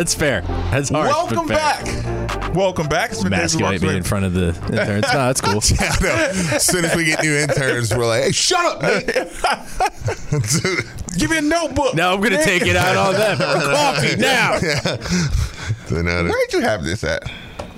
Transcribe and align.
that's 0.00 0.14
fair. 0.14 0.40
That's 0.70 0.88
harsh. 0.88 1.10
but 1.10 1.30
Welcome 1.30 1.48
fair. 1.48 1.56
back. 1.58 2.54
Welcome 2.54 2.88
back. 2.88 3.10
It's 3.10 3.22
been 3.22 3.32
David 3.32 3.42
Emasculate 3.60 3.82
me 3.82 3.96
in 3.98 4.02
front 4.02 4.24
of 4.24 4.32
the 4.32 4.48
interns. 4.48 5.04
No, 5.12 5.26
that's 5.26 5.40
cool. 5.42 5.60
I 5.78 6.02
know. 6.02 6.30
As 6.56 6.64
soon 6.64 6.84
as 6.86 6.96
we 6.96 7.04
get 7.04 7.22
new 7.22 7.36
interns, 7.36 7.94
we're 7.94 8.06
like, 8.06 8.22
hey, 8.24 8.32
shut 8.32 8.64
up, 8.64 8.80
man. 8.82 9.02
Give 11.18 11.30
me 11.30 11.36
a 11.38 11.42
notebook. 11.42 11.94
Now 11.94 12.14
I'm 12.14 12.20
gonna 12.22 12.42
take 12.42 12.62
it 12.62 12.76
out 12.76 12.96
on 12.96 13.12
them. 13.14 13.36
Coffee 13.38 14.16
now. 14.16 14.56
So 15.86 16.00
now 16.02 16.22
that- 16.22 16.30
Where'd 16.30 16.52
you 16.54 16.60
have 16.60 16.82
this 16.82 17.04
at? 17.04 17.22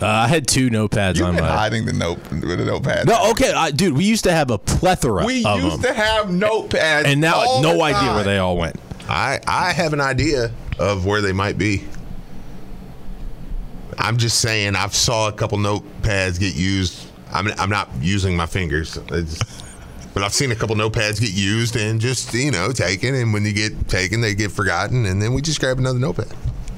Uh, 0.01 0.07
I 0.07 0.27
had 0.29 0.47
two 0.49 0.69
notepads 0.71 1.17
You've 1.17 1.27
on 1.29 1.35
been 1.37 1.45
my. 1.45 1.51
hiding 1.51 1.85
the 1.87 1.93
note 1.93 2.19
with 2.31 2.41
the 2.59 2.65
notepad. 2.65 3.07
No, 3.07 3.31
okay, 3.33 3.53
I, 3.53 3.71
dude. 3.73 3.97
We 3.97 4.05
used 4.05 4.25
to 4.25 4.33
have 4.33 4.51
a 4.51 4.59
plethora 4.59 5.25
we 5.25 5.45
of 5.45 5.61
used 5.63 5.83
them, 5.83 5.95
to 5.95 6.01
have 6.01 6.27
notepads, 6.27 7.05
and 7.05 7.21
now 7.21 7.35
all 7.37 7.63
no 7.63 7.75
the 7.77 7.83
idea 7.83 8.09
where 8.11 8.17
time. 8.19 8.25
they 8.25 8.39
all 8.39 8.57
went. 8.57 8.77
I 9.09 9.39
I 9.47 9.73
have 9.73 9.93
an 9.93 10.01
idea 10.01 10.51
of 10.79 11.05
where 11.07 11.21
they 11.21 11.33
might 11.33 11.57
be. 11.59 11.85
I'm 13.99 14.17
just 14.17 14.41
saying 14.41 14.77
I've 14.77 14.95
saw 14.95 15.29
a 15.29 15.33
couple 15.33 15.59
notepads 15.59 16.39
get 16.41 16.55
used. 16.55 17.07
I'm 17.33 17.49
I'm 17.59 17.71
not 17.71 17.89
using 18.01 18.37
my 18.37 18.47
fingers, 18.47 18.97
It's- 18.97 19.39
but 20.15 20.23
I've 20.23 20.35
seen 20.35 20.51
a 20.53 20.55
couple 20.55 20.77
notepads 20.77 21.21
get 21.21 21.33
used 21.33 21.75
and 21.77 21.99
just 22.01 22.35
you 22.35 22.51
know 22.51 22.71
taken. 22.73 23.15
And 23.15 23.33
when 23.33 23.45
you 23.47 23.53
get 23.55 23.89
taken, 23.89 24.21
they 24.21 24.35
get 24.35 24.53
forgotten, 24.53 25.07
and 25.07 25.23
then 25.23 25.33
we 25.33 25.41
just 25.41 25.59
grab 25.61 25.79
another 25.79 25.99
notepad. 25.99 26.29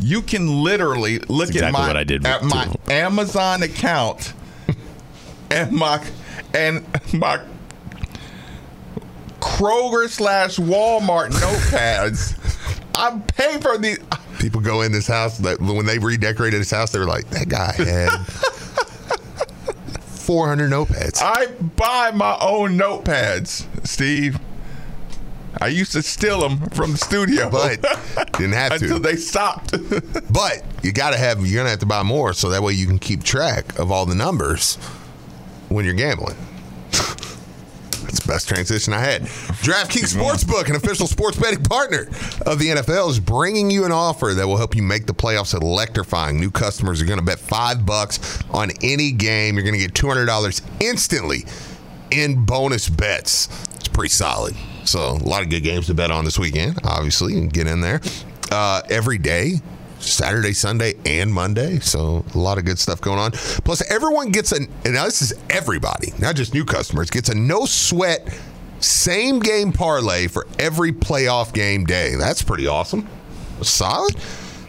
You 0.01 0.23
can 0.23 0.63
literally 0.63 1.19
look 1.21 1.49
That's 1.49 1.63
at 1.63 1.69
exactly 1.69 1.73
my 1.73 1.87
what 1.89 1.97
I 1.97 2.05
did 2.05 2.25
at 2.27 2.43
with 2.43 2.51
my 2.55 2.65
two. 2.67 2.93
Amazon 2.93 3.63
account 3.63 4.33
and 5.51 5.73
my 5.73 6.05
and 6.53 6.85
my 7.13 7.41
Kroger 9.41 10.09
slash 10.09 10.57
Walmart 10.57 11.31
notepads. 11.31 12.39
I 12.95 13.19
pay 13.37 13.59
for 13.61 13.77
these. 13.79 13.99
People 14.45 14.61
go 14.61 14.83
in 14.83 14.93
this 14.93 15.07
house 15.07 15.39
that 15.39 15.59
when 15.59 15.87
they 15.87 15.99
redecorated 15.99 16.61
this 16.61 16.71
house, 16.71 16.93
they 16.93 16.99
were 16.99 17.07
like, 17.07 17.31
that 17.31 17.49
guy 17.49 17.73
had 17.73 18.11
400 20.03 20.71
notepads. 20.71 21.23
I 21.23 21.47
buy 21.47 22.11
my 22.15 22.37
own 22.43 22.77
notepads, 22.79 23.65
Steve. 23.87 24.39
I 25.63 25.69
used 25.69 25.93
to 25.93 26.03
steal 26.03 26.41
them 26.41 26.69
from 26.71 26.93
the 26.93 26.99
studio, 26.99 27.49
But 27.49 27.81
didn't 28.35 28.53
have 28.53 28.73
until 28.83 28.97
to. 28.99 29.03
they 29.03 29.17
stopped. 29.17 29.73
But 30.31 30.63
you 30.83 30.93
got 30.93 31.13
to 31.13 31.17
have, 31.17 31.39
you're 31.41 31.55
going 31.55 31.65
to 31.65 31.71
have 31.71 31.79
to 31.79 31.87
buy 31.87 32.03
more 32.03 32.35
so 32.35 32.51
that 32.51 32.63
way 32.63 32.75
you 32.75 32.87
can 32.87 32.99
keep 32.99 33.23
track 33.25 33.79
of 33.79 33.91
all 33.91 34.05
the 34.05 34.15
numbers 34.15 34.75
when 35.71 35.87
you're 35.87 35.95
gambling. 35.95 36.37
That's 38.15 38.27
the 38.27 38.33
best 38.33 38.49
transition 38.49 38.93
I 38.93 39.01
had. 39.01 39.23
DraftKings 39.23 40.15
Sportsbook, 40.15 40.69
an 40.71 40.77
official 40.77 41.09
sports 41.09 41.37
betting 41.37 41.65
partner 41.65 42.03
of 42.47 42.61
the 42.61 42.69
NFL, 42.69 43.11
is 43.11 43.19
bringing 43.19 43.73
you 43.73 43.85
an 43.85 43.91
offer 43.91 44.35
that 44.35 44.47
will 44.47 44.57
help 44.57 44.77
you 44.77 44.83
make 44.85 45.07
the 45.07 45.13
playoffs 45.13 45.53
electrifying. 45.53 46.39
New 46.39 46.53
customers 46.53 47.03
are 47.03 47.07
going 47.07 47.19
to 47.19 47.25
bet 47.25 47.41
five 47.41 47.85
bucks 47.85 48.41
on 48.51 48.71
any 48.83 49.11
game. 49.11 49.57
You're 49.57 49.65
going 49.65 49.75
to 49.75 49.81
get 49.81 49.95
$200 49.95 50.63
instantly 50.81 51.45
in 52.13 52.45
bonus 52.45 52.89
bets. 52.89 53.49
It's 53.75 53.89
pretty 53.89 54.11
solid. 54.11 54.55
So 54.85 55.01
a 55.01 55.27
lot 55.27 55.43
of 55.43 55.51
good 55.51 55.65
games 55.65 55.87
to 55.87 55.95
bet 55.95 56.13
on 56.13 56.25
this 56.25 56.39
weekend. 56.39 56.79
Obviously, 56.85 57.37
and 57.37 57.53
get 57.53 57.67
in 57.67 57.81
there 57.81 58.01
uh, 58.53 58.83
every 58.89 59.19
day. 59.19 59.55
Saturday, 60.05 60.53
Sunday, 60.53 60.95
and 61.05 61.33
Monday. 61.33 61.79
So 61.81 62.25
a 62.35 62.39
lot 62.39 62.59
of 62.59 62.65
good 62.65 62.79
stuff 62.79 63.01
going 63.01 63.19
on. 63.19 63.33
Plus, 63.33 63.83
everyone 63.91 64.31
gets 64.31 64.53
a, 64.53 64.57
and 64.57 64.95
now 64.95 65.05
this 65.05 65.23
is 65.23 65.35
everybody, 65.51 66.13
not 66.19 66.37
just 66.37 66.55
new 66.55 66.65
customers, 66.65 67.11
gets 67.11 67.29
a 67.29 67.35
no 67.35 67.65
sweat 67.65 68.29
same 68.81 69.41
game 69.41 69.73
parlay 69.73 70.27
for 70.27 70.47
every 70.59 70.93
playoff 70.93 71.53
game 71.53 71.85
day. 71.85 72.15
That's 72.17 72.43
pretty 72.43 72.67
awesome. 72.67 73.09
Solid. 73.63 74.15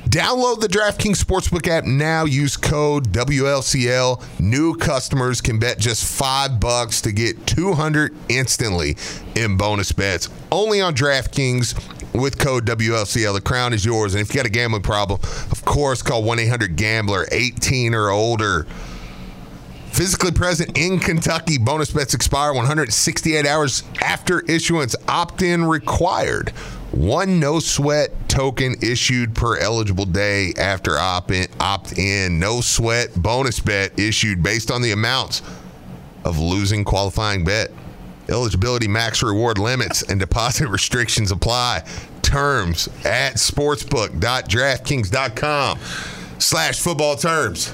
Download 0.05 0.61
the 0.61 0.67
DraftKings 0.67 1.21
Sportsbook 1.21 1.67
app 1.67 1.83
now. 1.83 2.25
Use 2.25 2.55
code 2.55 3.09
WLCL. 3.11 4.39
New 4.39 4.75
customers 4.75 5.41
can 5.41 5.59
bet 5.59 5.79
just 5.79 6.05
five 6.05 6.59
bucks 6.59 7.01
to 7.01 7.11
get 7.11 7.45
200 7.47 8.15
instantly 8.29 8.95
in 9.35 9.57
bonus 9.57 9.91
bets. 9.91 10.29
Only 10.51 10.79
on 10.79 10.93
DraftKings 10.93 11.94
with 12.17 12.37
code 12.37 12.65
WLCL. 12.65 13.33
The 13.33 13.41
crown 13.41 13.73
is 13.73 13.85
yours. 13.85 14.13
And 14.13 14.21
if 14.21 14.29
you 14.29 14.35
got 14.35 14.45
a 14.45 14.49
gambling 14.49 14.83
problem, 14.83 15.19
of 15.51 15.63
course, 15.65 16.01
call 16.01 16.23
1 16.23 16.39
800 16.39 16.75
Gambler 16.75 17.27
18 17.31 17.93
or 17.93 18.09
older. 18.09 18.65
Physically 19.91 20.31
present 20.31 20.77
in 20.77 20.99
Kentucky. 20.99 21.57
Bonus 21.57 21.91
bets 21.91 22.13
expire 22.13 22.53
168 22.53 23.45
hours 23.45 23.83
after 24.01 24.41
issuance. 24.41 24.95
Opt 25.07 25.41
in 25.41 25.63
required. 25.63 26.49
One 26.91 27.39
no 27.39 27.59
sweat 27.59 28.11
token 28.27 28.75
issued 28.81 29.35
per 29.35 29.57
eligible 29.57 30.05
day 30.05 30.53
after 30.57 30.97
opt 30.97 31.31
in. 31.31 31.47
Opt 31.59 31.97
in. 31.97 32.39
No 32.39 32.61
sweat 32.61 33.15
bonus 33.15 33.59
bet 33.59 33.97
issued 33.97 34.43
based 34.43 34.69
on 34.69 34.81
the 34.81 34.91
amounts 34.91 35.41
of 36.25 36.39
losing 36.39 36.83
qualifying 36.83 37.45
bet. 37.45 37.71
Eligibility 38.29 38.87
max 38.87 39.23
reward 39.23 39.57
limits 39.57 40.03
and 40.03 40.19
deposit 40.19 40.67
restrictions 40.69 41.31
apply. 41.31 41.83
Terms 42.21 42.87
at 43.05 43.35
sportsbook.draftkings.com 43.35 45.79
slash 46.39 46.79
football 46.79 47.15
terms. 47.15 47.71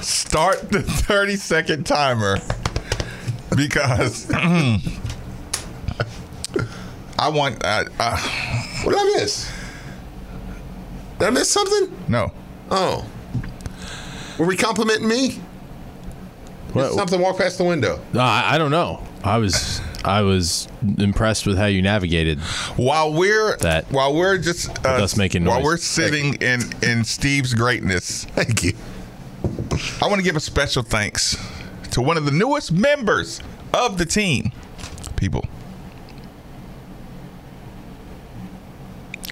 Start 0.00 0.70
the 0.70 0.82
30 0.82 1.36
second 1.36 1.84
timer. 1.84 2.38
because 3.56 4.30
I 7.18 7.28
want. 7.30 7.62
Uh, 7.64 7.84
uh, 7.98 8.16
What 8.84 8.92
did 8.92 9.00
I 9.00 9.04
miss? 9.18 9.50
Did 11.18 11.26
I 11.26 11.30
miss 11.30 11.50
something? 11.50 11.92
no. 12.08 12.32
Oh. 12.70 13.04
Were 14.38 14.46
we 14.46 14.56
complimenting 14.56 15.08
me? 15.08 15.40
What- 16.72 16.92
Something 16.92 17.20
walked 17.20 17.40
past 17.40 17.58
the 17.58 17.64
window. 17.64 18.00
No, 18.12 18.20
I, 18.20 18.54
I 18.54 18.58
don't 18.58 18.70
know. 18.70 19.02
I 19.24 19.38
was 19.38 19.80
I 20.04 20.22
was 20.22 20.68
impressed 20.98 21.46
with 21.46 21.58
how 21.58 21.66
you 21.66 21.82
navigated. 21.82 22.38
While 22.76 23.12
we're 23.12 23.56
That- 23.58 23.90
while 23.90 24.14
we're 24.14 24.38
just 24.38 24.68
uh, 24.86 24.90
us 24.90 25.16
making 25.16 25.44
while 25.44 25.62
we're 25.62 25.76
sitting 25.76 26.34
in 26.34 26.60
in 26.82 27.04
Steve's 27.04 27.54
greatness, 27.54 28.24
Thank 28.34 28.62
you. 28.64 28.72
I 30.02 30.06
want 30.06 30.16
to 30.16 30.22
give 30.22 30.36
a 30.36 30.40
special 30.40 30.82
thanks 30.82 31.36
to 31.92 32.00
one 32.00 32.16
of 32.16 32.24
the 32.24 32.30
newest 32.32 32.72
members 32.72 33.40
of 33.74 33.98
the 33.98 34.04
team. 34.06 34.52
People. 35.16 35.44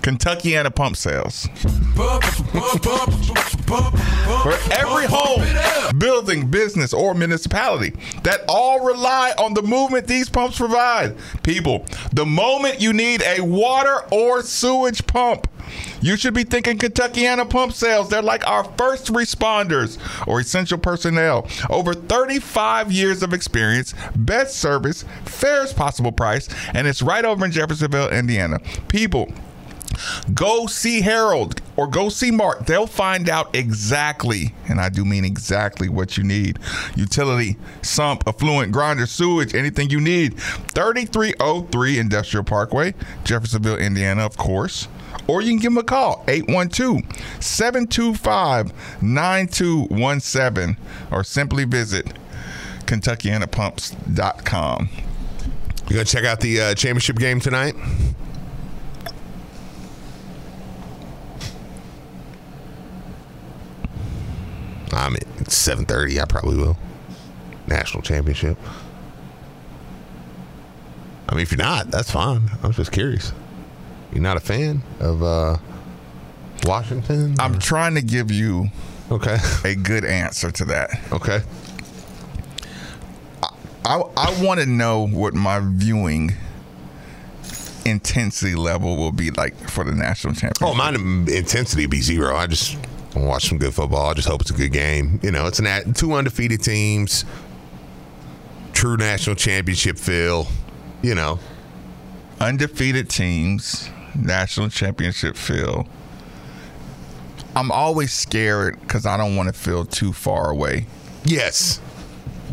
Kentuckiana 0.07 0.73
Pump 0.73 0.97
Sales. 0.97 1.49
For 4.47 4.53
every 4.73 5.07
home, 5.09 5.45
building, 5.99 6.47
business, 6.47 6.95
or 6.95 7.13
municipality 7.13 7.93
that 8.23 8.43
all 8.49 8.87
rely 8.87 9.33
on 9.37 9.55
the 9.55 9.63
movement 9.63 10.07
these 10.07 10.29
pumps 10.29 10.59
provide. 10.59 11.17
People, 11.43 11.85
the 12.13 12.25
moment 12.25 12.81
you 12.81 12.93
need 12.93 13.21
a 13.23 13.41
water 13.41 14.03
or 14.13 14.43
sewage 14.43 15.05
pump, 15.09 15.49
you 16.01 16.17
should 16.17 16.35
be 16.35 16.45
thinking 16.45 16.79
Kentuckiana 16.79 17.51
Pump 17.51 17.73
Sales. 17.73 18.09
They're 18.09 18.23
like 18.23 18.47
our 18.47 18.63
first 18.79 19.13
responders 19.13 19.99
or 20.29 20.39
essential 20.39 20.79
personnel. 20.79 21.49
Over 21.69 21.95
35 21.95 22.93
years 22.93 23.25
of 23.25 23.33
experience, 23.33 23.93
best 24.15 24.59
service, 24.59 25.05
fairest 25.25 25.75
possible 25.75 26.13
price, 26.13 26.49
and 26.75 26.87
it's 26.87 27.03
right 27.03 27.25
over 27.25 27.45
in 27.45 27.51
Jeffersonville, 27.51 28.11
Indiana. 28.11 28.61
People, 28.87 29.33
Go 30.35 30.67
see 30.67 31.01
Harold 31.01 31.61
or 31.77 31.87
go 31.87 32.09
see 32.09 32.31
Mark. 32.31 32.67
They'll 32.67 32.87
find 32.87 33.29
out 33.29 33.55
exactly, 33.55 34.55
and 34.69 34.81
I 34.81 34.89
do 34.89 35.05
mean 35.05 35.25
exactly 35.25 35.89
what 35.89 36.17
you 36.17 36.25
need. 36.25 36.59
Utility, 36.95 37.57
sump, 37.83 38.25
effluent, 38.27 38.73
grinder, 38.73 39.07
sewage, 39.07 39.55
anything 39.55 39.91
you 39.91 40.01
need. 40.01 40.39
3303 40.39 41.99
Industrial 41.99 42.45
Parkway, 42.45 42.95
Jeffersonville, 43.25 43.79
Indiana, 43.79 44.25
of 44.25 44.37
course. 44.37 44.89
Or 45.29 45.43
you 45.43 45.51
can 45.51 45.59
give 45.59 45.73
them 45.73 45.79
a 45.79 45.85
call, 45.85 46.25
812 46.29 47.03
725 47.43 49.03
9217, 49.03 50.77
or 51.11 51.25
simply 51.25 51.65
visit 51.65 52.07
KentuckianaPumps.com. 52.87 54.89
You 55.89 55.95
gonna 55.95 56.05
check 56.05 56.25
out 56.25 56.41
the 56.41 56.61
uh, 56.61 56.75
championship 56.75 57.17
game 57.17 57.41
tonight? 57.41 57.75
I 64.99 65.09
mean, 65.11 65.19
it's 65.39 65.57
seven 65.57 65.85
thirty. 65.85 66.21
I 66.21 66.25
probably 66.25 66.57
will. 66.57 66.77
National 67.67 68.03
championship. 68.03 68.57
I 71.29 71.35
mean, 71.35 71.43
if 71.43 71.51
you're 71.51 71.59
not, 71.59 71.91
that's 71.91 72.11
fine. 72.11 72.51
I'm 72.63 72.73
just 72.73 72.93
curious. 72.93 73.33
You're 74.13 74.23
not 74.23 74.37
a 74.37 74.41
fan 74.41 74.83
of 75.01 75.23
uh, 75.23 75.59
Washington? 76.65 77.35
I'm 77.41 77.59
trying 77.59 77.97
to 77.97 78.03
give 78.03 78.31
you 78.31 78.69
okay. 79.11 79.39
a 79.65 79.75
good 79.75 80.05
answer 80.05 80.53
to 80.53 80.65
that. 80.67 80.91
Okay. 81.13 81.41
I, 83.85 84.03
I 84.17 84.43
want 84.43 84.61
to 84.61 84.67
know 84.67 85.07
what 85.07 85.35
my 85.35 85.61
viewing 85.63 86.33
intensity 87.85 88.55
level 88.55 88.97
will 88.97 89.13
be 89.13 89.31
like 89.31 89.57
for 89.71 89.85
the 89.85 89.93
national 89.93 90.35
championship. 90.35 90.63
Oh, 90.63 90.75
mine 90.75 90.95
intensity 91.29 91.83
would 91.83 91.91
be 91.91 92.01
zero. 92.01 92.37
I 92.37 92.47
just 92.47 92.77
wanna 93.17 93.29
watch 93.29 93.49
some 93.49 93.59
good 93.59 93.75
football. 93.75 94.11
I 94.11 94.15
just 94.15 94.29
hope 94.29 94.41
it's 94.41 94.51
a 94.51 94.55
good 94.55 94.73
game. 94.73 95.19
You 95.23 95.31
know, 95.31 95.47
it's 95.47 95.59
an 95.59 95.67
at 95.67 95.97
two 95.97 96.13
undefeated 96.15 96.63
teams, 96.63 97.25
true 98.73 98.97
national 98.97 99.37
championship 99.37 99.99
feel. 99.99 100.47
You 101.03 101.15
know, 101.15 101.39
Undefeated 102.41 103.09
teams, 103.09 103.89
national 104.15 104.69
championship 104.69 105.37
feel. 105.37 105.87
I'm 107.55 107.71
always 107.71 108.13
scared 108.13 108.79
because 108.81 109.07
I 109.07 109.17
don't 109.17 109.37
want 109.37 109.49
to 109.49 109.53
feel 109.53 109.85
too 109.87 110.13
far 110.13 110.51
away. 110.51 110.87
yes, 111.25 111.81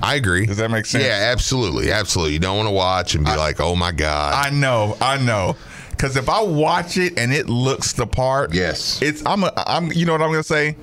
I 0.02 0.16
agree. 0.16 0.46
Does 0.46 0.58
that 0.58 0.72
make 0.72 0.86
sense? 0.86 1.04
Yeah, 1.04 1.30
absolutely, 1.32 1.92
absolutely. 1.92 2.34
You 2.34 2.40
don't 2.40 2.58
want 2.58 2.68
to 2.68 2.74
watch 2.74 3.16
and 3.16 3.26
be 3.26 3.36
like, 3.36 3.60
"Oh 3.62 3.76
my 3.76 3.92
god." 3.92 4.34
I 4.34 4.50
know, 4.50 4.98
I 5.02 5.18
know. 5.18 5.56
Because 6.04 6.18
if 6.18 6.28
I 6.28 6.42
watch 6.42 6.98
it 6.98 7.18
and 7.18 7.32
it 7.32 7.48
looks 7.48 7.94
the 7.94 8.06
part, 8.06 8.54
Yes. 8.54 9.02
it's 9.02 9.26
I'm 9.26 9.46
a, 9.46 9.54
I'm 9.56 9.90
you 9.94 10.06
know 10.06 10.12
what 10.12 10.22
I'm 10.22 10.32
gonna 10.32 10.44
say. 10.44 10.76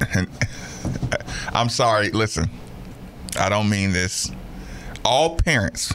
I'm 1.54 1.68
sorry. 1.68 2.10
Listen, 2.10 2.50
I 3.38 3.48
don't 3.50 3.68
mean 3.68 3.92
this. 3.92 4.32
All 5.04 5.36
parents, 5.36 5.94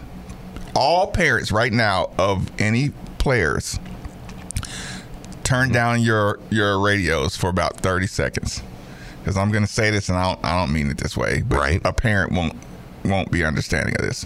all 0.73 1.07
parents 1.07 1.51
right 1.51 1.73
now 1.73 2.11
of 2.17 2.49
any 2.57 2.91
players, 3.17 3.77
turn 5.43 5.65
mm-hmm. 5.65 5.73
down 5.73 6.01
your 6.01 6.39
your 6.51 6.79
radios 6.79 7.35
for 7.35 7.49
about 7.49 7.81
30 7.81 8.07
seconds. 8.07 8.63
Because 9.19 9.35
I'm 9.35 9.51
gonna 9.51 9.67
say 9.67 9.91
this, 9.91 10.07
and 10.07 10.17
I 10.17 10.23
don't 10.23 10.45
I 10.45 10.57
don't 10.57 10.71
mean 10.71 10.89
it 10.89 10.99
this 10.99 11.17
way, 11.17 11.41
but 11.41 11.57
Right. 11.57 11.81
a 11.83 11.91
parent 11.91 12.31
won't 12.31 12.55
won't 13.03 13.29
be 13.29 13.43
understanding 13.43 13.93
of 13.99 14.05
this. 14.05 14.25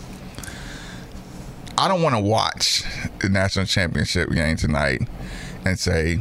I 1.77 1.87
don't 1.87 2.01
want 2.01 2.15
to 2.15 2.21
watch 2.21 2.83
the 3.19 3.29
national 3.29 3.65
championship 3.65 4.29
game 4.31 4.55
tonight 4.57 5.01
and 5.65 5.77
say, 5.77 6.19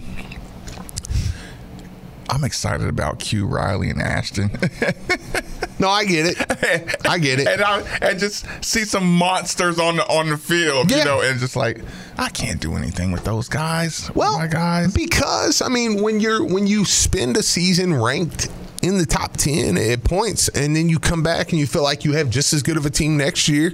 I'm 2.31 2.43
excited 2.45 2.89
about 2.89 3.19
Q 3.21 3.47
Riley 3.47 3.91
and 3.91 4.01
Ashton. 4.01 4.51
no, 5.79 5.89
I 5.89 6.05
get 6.05 6.27
it. 6.27 7.07
I 7.07 7.19
get 7.19 7.39
it. 7.39 7.47
and 7.49 7.63
I 7.63 7.81
and 8.01 8.19
just 8.19 8.47
see 8.65 8.85
some 8.85 9.07
monsters 9.07 9.79
on 9.79 9.97
the 9.97 10.05
on 10.09 10.31
the 10.31 10.39
field, 10.39 10.91
Yeah. 10.91 10.99
you 10.99 11.05
know, 11.05 11.21
and 11.21 11.39
just 11.39 11.55
like 11.55 11.83
I 12.17 12.31
can't 12.31 12.61
do 12.61 12.75
anything 12.77 13.13
with 13.13 13.25
those 13.25 13.49
guys. 13.49 14.11
Well, 14.15 14.39
my 14.39 14.47
guys. 14.47 14.93
because 14.95 15.61
I 15.63 15.69
mean, 15.69 16.03
when 16.03 16.19
you're 16.19 16.43
when 16.45 16.67
you 16.67 16.85
spend 16.85 17.37
a 17.37 17.43
season 17.43 17.95
ranked 17.95 18.49
in 18.83 18.97
the 18.99 19.07
top 19.07 19.37
ten 19.37 19.77
at 19.77 20.03
points, 20.03 20.49
and 20.49 20.75
then 20.75 20.89
you 20.89 20.99
come 20.99 21.23
back 21.23 21.51
and 21.51 21.61
you 21.61 21.67
feel 21.67 21.83
like 21.83 22.05
you 22.05 22.13
have 22.15 22.31
just 22.31 22.53
as 22.55 22.63
good 22.63 22.77
of 22.79 22.87
a 22.87 22.91
team 22.91 23.17
next 23.19 23.49
year, 23.49 23.73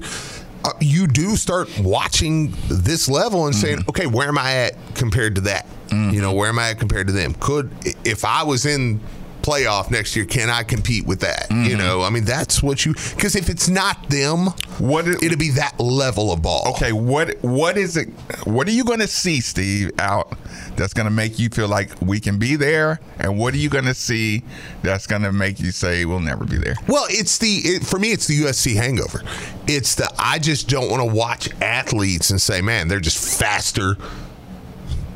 Uh, 0.64 0.72
you 0.80 1.06
do 1.06 1.36
start 1.36 1.68
watching 1.80 2.54
this 2.68 3.08
level 3.08 3.46
and 3.46 3.54
saying, 3.54 3.78
mm-hmm. 3.78 3.90
okay, 3.90 4.06
where 4.06 4.28
am 4.28 4.38
I 4.38 4.52
at 4.52 4.94
compared 4.94 5.34
to 5.36 5.40
that? 5.42 5.66
You 5.90 6.20
know, 6.20 6.32
where 6.32 6.48
am 6.48 6.58
I 6.58 6.70
at 6.70 6.78
compared 6.78 7.08
to 7.08 7.12
them? 7.12 7.34
Could 7.34 7.70
if 8.04 8.24
I 8.24 8.44
was 8.44 8.64
in 8.66 9.00
playoff 9.42 9.90
next 9.90 10.16
year, 10.16 10.24
can 10.24 10.50
I 10.50 10.62
compete 10.62 11.06
with 11.06 11.20
that? 11.20 11.46
You 11.50 11.56
mm-hmm. 11.56 11.78
know, 11.78 12.02
I 12.02 12.10
mean, 12.10 12.24
that's 12.24 12.62
what 12.62 12.84
you 12.84 12.94
because 12.94 13.36
if 13.36 13.48
it's 13.48 13.68
not 13.68 14.08
them, 14.08 14.46
What 14.78 15.08
it- 15.08 15.22
it'll 15.22 15.38
be 15.38 15.50
that 15.50 15.78
level 15.78 16.32
of 16.32 16.42
ball. 16.42 16.68
Okay, 16.74 16.92
what 16.92 17.42
what 17.42 17.76
is 17.76 17.96
it? 17.96 18.08
What 18.44 18.68
are 18.68 18.72
you 18.72 18.84
going 18.84 19.00
to 19.00 19.08
see, 19.08 19.40
Steve, 19.40 19.90
out 19.98 20.36
that's 20.76 20.94
going 20.94 21.06
to 21.06 21.10
make 21.10 21.38
you 21.38 21.48
feel 21.48 21.68
like 21.68 21.90
we 22.00 22.20
can 22.20 22.38
be 22.38 22.56
there? 22.56 23.00
And 23.18 23.38
what 23.38 23.54
are 23.54 23.58
you 23.58 23.68
going 23.68 23.84
to 23.84 23.94
see 23.94 24.42
that's 24.82 25.06
going 25.06 25.22
to 25.22 25.32
make 25.32 25.60
you 25.60 25.70
say 25.70 26.04
we'll 26.04 26.20
never 26.20 26.44
be 26.44 26.56
there? 26.56 26.76
Well, 26.86 27.06
it's 27.08 27.38
the 27.38 27.56
it, 27.56 27.86
for 27.86 27.98
me, 27.98 28.12
it's 28.12 28.26
the 28.26 28.40
USC 28.42 28.74
hangover. 28.76 29.22
It's 29.66 29.94
the 29.94 30.10
I 30.18 30.38
just 30.38 30.68
don't 30.68 30.90
want 30.90 31.02
to 31.02 31.14
watch 31.14 31.48
athletes 31.60 32.30
and 32.30 32.40
say, 32.40 32.60
man, 32.60 32.88
they're 32.88 33.00
just 33.00 33.38
faster. 33.38 33.96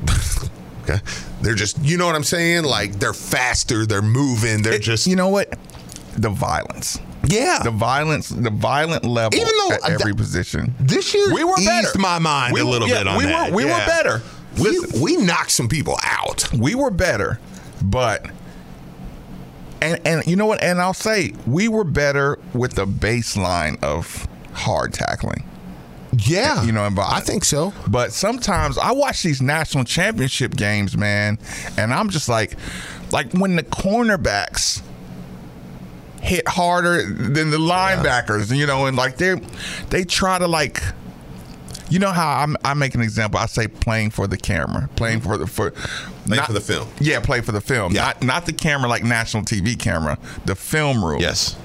okay, 0.84 1.00
they're 1.42 1.54
just 1.54 1.78
you 1.82 1.98
know 1.98 2.06
what 2.06 2.14
I'm 2.14 2.24
saying? 2.24 2.64
Like 2.64 2.92
they're 2.98 3.12
faster, 3.12 3.84
they're 3.86 4.02
moving, 4.02 4.62
they're 4.62 4.78
just 4.78 5.06
you 5.06 5.16
know 5.16 5.28
what? 5.28 5.58
The 6.16 6.30
violence, 6.30 6.98
yeah. 7.26 7.58
the 7.64 7.70
violence, 7.72 8.28
the 8.28 8.50
violent 8.50 9.04
level 9.04 9.38
Even 9.38 9.52
though 9.68 9.74
at 9.74 9.84
I- 9.84 9.92
every 9.94 10.14
position. 10.14 10.74
this 10.78 11.12
year 11.12 11.32
we 11.34 11.42
were 11.44 11.54
eased 11.58 11.66
better. 11.66 11.98
my 11.98 12.18
mind 12.20 12.54
We 12.54 12.60
a 12.60 12.64
little 12.64 12.86
yeah, 12.88 12.98
bit 12.98 13.08
on 13.08 13.16
we 13.18 13.24
that. 13.24 13.50
Were, 13.50 13.56
we 13.56 13.64
Yeah. 13.64 13.80
were 13.80 13.86
better. 13.86 14.22
We, 14.58 14.78
Listen, 14.78 15.00
we 15.00 15.16
knocked 15.16 15.50
some 15.50 15.66
people 15.68 15.98
out. 16.04 16.48
we 16.52 16.76
were 16.76 16.90
better, 16.92 17.40
but 17.82 18.24
and 19.82 20.00
and 20.06 20.24
you 20.26 20.36
know 20.36 20.46
what? 20.46 20.62
And 20.62 20.80
I'll 20.80 20.94
say 20.94 21.32
we 21.46 21.66
were 21.66 21.82
better 21.84 22.38
with 22.52 22.74
the 22.74 22.86
baseline 22.86 23.82
of 23.82 24.28
hard 24.52 24.92
tackling. 24.92 25.44
Yeah, 26.18 26.62
You 26.64 26.72
know, 26.72 26.88
by- 26.90 27.06
I 27.08 27.20
think 27.20 27.44
so. 27.44 27.72
But 27.88 28.12
sometimes 28.12 28.78
I 28.78 28.92
watch 28.92 29.22
these 29.22 29.40
national 29.42 29.84
championship 29.84 30.56
games, 30.56 30.96
man, 30.96 31.38
and 31.76 31.92
I'm 31.92 32.10
just 32.10 32.28
like, 32.28 32.56
like 33.10 33.32
when 33.32 33.56
the 33.56 33.62
cornerbacks 33.62 34.82
hit 36.20 36.46
harder 36.48 37.02
than 37.02 37.50
the 37.50 37.58
linebackers, 37.58 38.54
you 38.56 38.66
know, 38.66 38.86
and 38.86 38.96
like 38.96 39.16
they 39.18 39.34
they 39.90 40.04
try 40.04 40.38
to 40.38 40.46
like. 40.48 40.80
You 41.90 41.98
know 41.98 42.10
how 42.12 42.38
I'm, 42.40 42.56
I 42.64 42.72
make 42.72 42.94
an 42.94 43.02
example. 43.02 43.38
I 43.38 43.44
say 43.46 43.68
playing 43.68 44.10
for 44.10 44.26
the 44.26 44.38
camera, 44.38 44.88
playing 44.96 45.20
for 45.20 45.36
the 45.36 45.46
for 45.46 45.74
not 46.26 46.46
for 46.46 46.54
the 46.54 46.60
film. 46.60 46.88
Yeah, 46.98 47.20
play 47.20 47.42
for 47.42 47.52
the 47.52 47.60
film. 47.60 47.92
Yeah. 47.92 48.04
Not 48.06 48.22
not 48.24 48.46
the 48.46 48.54
camera 48.54 48.88
like 48.88 49.04
national 49.04 49.42
TV 49.44 49.78
camera. 49.78 50.18
The 50.46 50.54
film 50.54 51.04
rule. 51.04 51.20
Yes. 51.20 51.56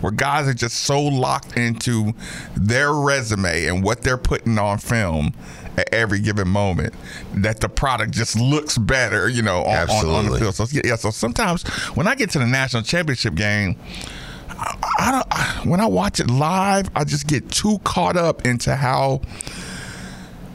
Where 0.00 0.12
guys 0.12 0.46
are 0.48 0.54
just 0.54 0.76
so 0.78 1.00
locked 1.00 1.56
into 1.56 2.12
their 2.56 2.92
resume 2.92 3.66
and 3.66 3.82
what 3.82 4.02
they're 4.02 4.18
putting 4.18 4.58
on 4.58 4.78
film 4.78 5.32
at 5.76 5.92
every 5.92 6.20
given 6.20 6.48
moment 6.48 6.94
that 7.34 7.60
the 7.60 7.68
product 7.68 8.12
just 8.12 8.38
looks 8.38 8.78
better, 8.78 9.28
you 9.28 9.42
know, 9.42 9.62
on, 9.64 9.90
on, 9.90 10.06
on 10.06 10.30
the 10.30 10.38
field. 10.38 10.54
So 10.54 10.66
yeah, 10.84 10.96
so 10.96 11.10
sometimes 11.10 11.66
when 11.94 12.06
I 12.06 12.14
get 12.14 12.30
to 12.30 12.38
the 12.38 12.46
national 12.46 12.82
championship 12.82 13.34
game, 13.34 13.76
I, 14.48 14.74
I 14.98 15.10
don't. 15.12 15.26
I, 15.30 15.68
when 15.68 15.80
I 15.80 15.86
watch 15.86 16.20
it 16.20 16.30
live, 16.30 16.88
I 16.94 17.04
just 17.04 17.26
get 17.26 17.50
too 17.50 17.78
caught 17.84 18.16
up 18.16 18.46
into 18.46 18.74
how 18.74 19.20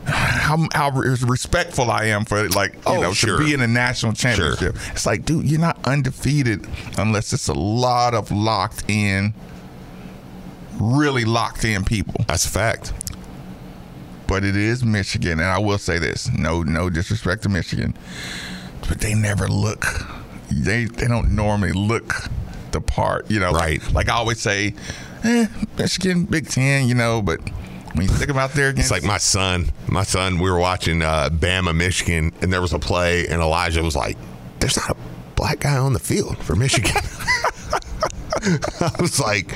how 0.06 0.68
how 0.74 0.90
respectful 0.92 1.92
I 1.92 2.06
am 2.06 2.26
for 2.26 2.50
like 2.50 2.74
you 2.74 2.80
Oh, 2.86 3.02
know 3.02 3.14
sure. 3.14 3.38
to 3.38 3.46
be 3.46 3.54
in 3.54 3.62
a 3.62 3.68
national 3.68 4.14
championship. 4.14 4.76
It's 4.92 5.06
like, 5.06 5.26
dude, 5.26 5.46
you're 5.50 5.60
not 5.60 5.78
undefeated 5.86 6.68
unless 6.98 7.34
it's 7.34 7.48
a 7.48 7.54
lot 7.54 8.14
of 8.14 8.32
locked 8.32 8.90
in, 8.90 9.34
really 10.80 11.26
locked 11.26 11.64
in 11.66 11.84
people. 11.84 12.26
That's 12.28 12.46
a 12.46 12.50
fact. 12.50 12.94
But 14.28 14.44
it 14.46 14.56
is 14.56 14.84
Michigan, 14.86 15.34
and 15.40 15.44
I 15.50 15.60
will 15.60 15.78
say 15.78 16.00
this: 16.00 16.30
no, 16.32 16.64
no 16.64 16.90
disrespect 16.90 17.44
to 17.44 17.50
Michigan, 17.50 17.94
but 18.88 19.00
they 19.02 19.14
never 19.14 19.48
look. 19.48 19.86
They 20.50 20.86
they 20.86 21.08
don't 21.08 21.36
normally 21.36 21.74
look 21.74 22.14
the 22.72 22.82
part, 22.82 23.30
you 23.30 23.40
know. 23.40 23.52
Right. 23.52 23.82
Like, 23.84 23.94
like 23.94 24.10
I 24.10 24.14
always 24.14 24.40
say, 24.40 24.74
eh, 25.24 25.48
Michigan, 25.78 26.26
Big 26.26 26.48
Ten, 26.50 26.88
you 26.88 26.96
know, 26.96 27.22
but. 27.22 27.40
When 27.94 28.08
you 28.08 28.14
think 28.14 28.30
about 28.32 28.52
there 28.54 28.70
against, 28.70 28.92
It's 28.92 29.02
like 29.02 29.08
my 29.08 29.18
son. 29.18 29.72
My 29.88 30.04
son. 30.04 30.40
We 30.40 30.50
were 30.50 30.60
watching 30.60 31.02
uh, 31.02 31.30
Bama, 31.32 31.76
Michigan, 31.76 32.32
and 32.42 32.52
there 32.52 32.62
was 32.62 32.74
a 32.74 32.80
play, 32.80 33.28
and 33.28 33.42
Elijah 33.42 33.84
was 33.84 33.96
like, 33.96 34.18
"There's 34.60 34.78
not 34.78 34.92
a 34.92 34.96
black 35.36 35.60
guy 35.60 35.78
on 35.78 35.94
the 35.94 36.00
field 36.00 36.38
for 36.38 36.56
Michigan." 36.56 36.92
I 38.44 38.92
was 39.00 39.20
like, 39.20 39.56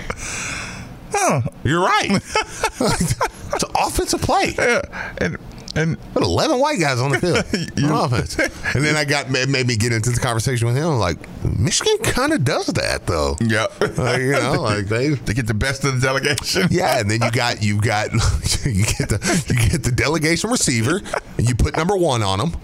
"Oh, 1.13 1.41
you're 1.63 1.81
right." 1.81 2.09
it's 2.11 3.63
an 3.63 3.71
offensive 3.79 4.21
play. 4.21 4.53
yeah, 4.57 4.81
and 5.19 5.37
and 5.75 5.97
But 6.13 6.23
11 6.23 6.59
white 6.59 6.79
guys 6.79 6.99
on 6.99 7.11
the 7.11 7.19
field 7.19 7.89
on 7.91 8.05
offense. 8.13 8.37
And 8.75 8.83
then 8.83 8.95
I 8.95 9.03
got 9.05 9.29
made, 9.29 9.49
made 9.49 9.67
me 9.67 9.75
get 9.75 9.91
into 9.91 10.09
the 10.11 10.19
conversation 10.19 10.67
with 10.67 10.75
him. 10.77 10.85
I'm 10.87 10.99
like, 10.99 11.17
Michigan 11.43 11.97
kind 12.03 12.33
of 12.33 12.43
does 12.43 12.67
that 12.67 13.05
though. 13.07 13.35
yeah, 13.41 13.67
Like, 13.97 14.21
you 14.21 14.31
know, 14.31 14.53
like 14.61 14.85
they 14.87 15.09
they 15.09 15.33
get 15.33 15.47
the 15.47 15.53
best 15.53 15.83
of 15.83 15.99
the 15.99 16.05
delegation. 16.05 16.67
Yeah, 16.71 16.99
and 16.99 17.09
then 17.09 17.21
you 17.21 17.31
got 17.31 17.61
you 17.63 17.79
got 17.81 18.11
you 18.65 18.85
get 18.85 19.09
the 19.09 19.45
you 19.49 19.69
get 19.69 19.83
the 19.83 19.91
delegation 19.91 20.49
receiver, 20.49 21.01
and 21.37 21.47
you 21.49 21.55
put 21.55 21.75
number 21.77 21.95
one 21.97 22.23
on 22.23 22.39
them, 22.39 22.55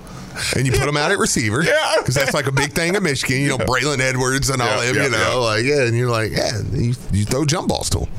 and 0.55 0.65
you 0.65 0.71
put 0.71 0.85
them 0.85 0.97
out 0.97 1.11
at 1.11 1.17
receiver. 1.19 1.63
Yeah. 1.63 1.95
because 1.99 2.15
that's 2.15 2.33
like 2.33 2.47
a 2.47 2.51
big 2.51 2.71
thing 2.73 2.95
in 2.95 3.03
Michigan. 3.03 3.41
You 3.41 3.49
know, 3.49 3.57
Braylon 3.59 3.99
Edwards 3.99 4.49
and 4.49 4.61
all 4.61 4.67
Yeah, 4.67 4.85
them. 4.85 4.95
yeah, 4.95 5.03
you 5.03 5.09
know, 5.11 5.17
yeah. 5.17 5.33
like 5.35 5.63
yeah, 5.65 5.81
and 5.85 5.97
you're 5.97 6.09
like, 6.09 6.31
yeah, 6.31 6.61
you, 6.71 6.93
you 7.11 7.25
throw 7.25 7.45
jump 7.45 7.67
balls 7.69 7.89
to 7.91 7.99
them. 7.99 8.09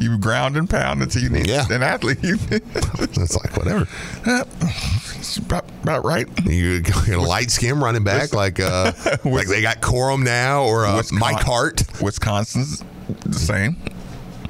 You 0.00 0.18
ground 0.18 0.56
and 0.56 0.68
pound 0.68 1.02
until 1.02 1.22
you 1.22 1.28
need 1.30 1.46
Yeah. 1.48 1.66
an 1.70 1.82
athlete. 1.82 2.18
It's 2.22 3.36
like 3.36 3.56
whatever. 3.56 3.86
It's 5.18 5.36
about, 5.38 5.64
about 5.82 6.04
right. 6.04 6.26
You 6.46 6.80
get 6.80 7.08
a 7.08 7.20
light 7.20 7.50
skin 7.50 7.80
running 7.80 8.04
back 8.04 8.32
like 8.32 8.60
uh 8.60 8.92
like 9.24 9.48
they 9.48 9.62
got 9.62 9.80
Corum 9.80 10.22
now 10.22 10.64
or 10.64 10.86
uh, 10.86 10.96
Wisconsin- 10.96 11.18
Mike 11.18 11.42
Hart. 11.44 11.82
Wisconsin's 12.02 12.84
the 13.24 13.34
same. 13.38 13.76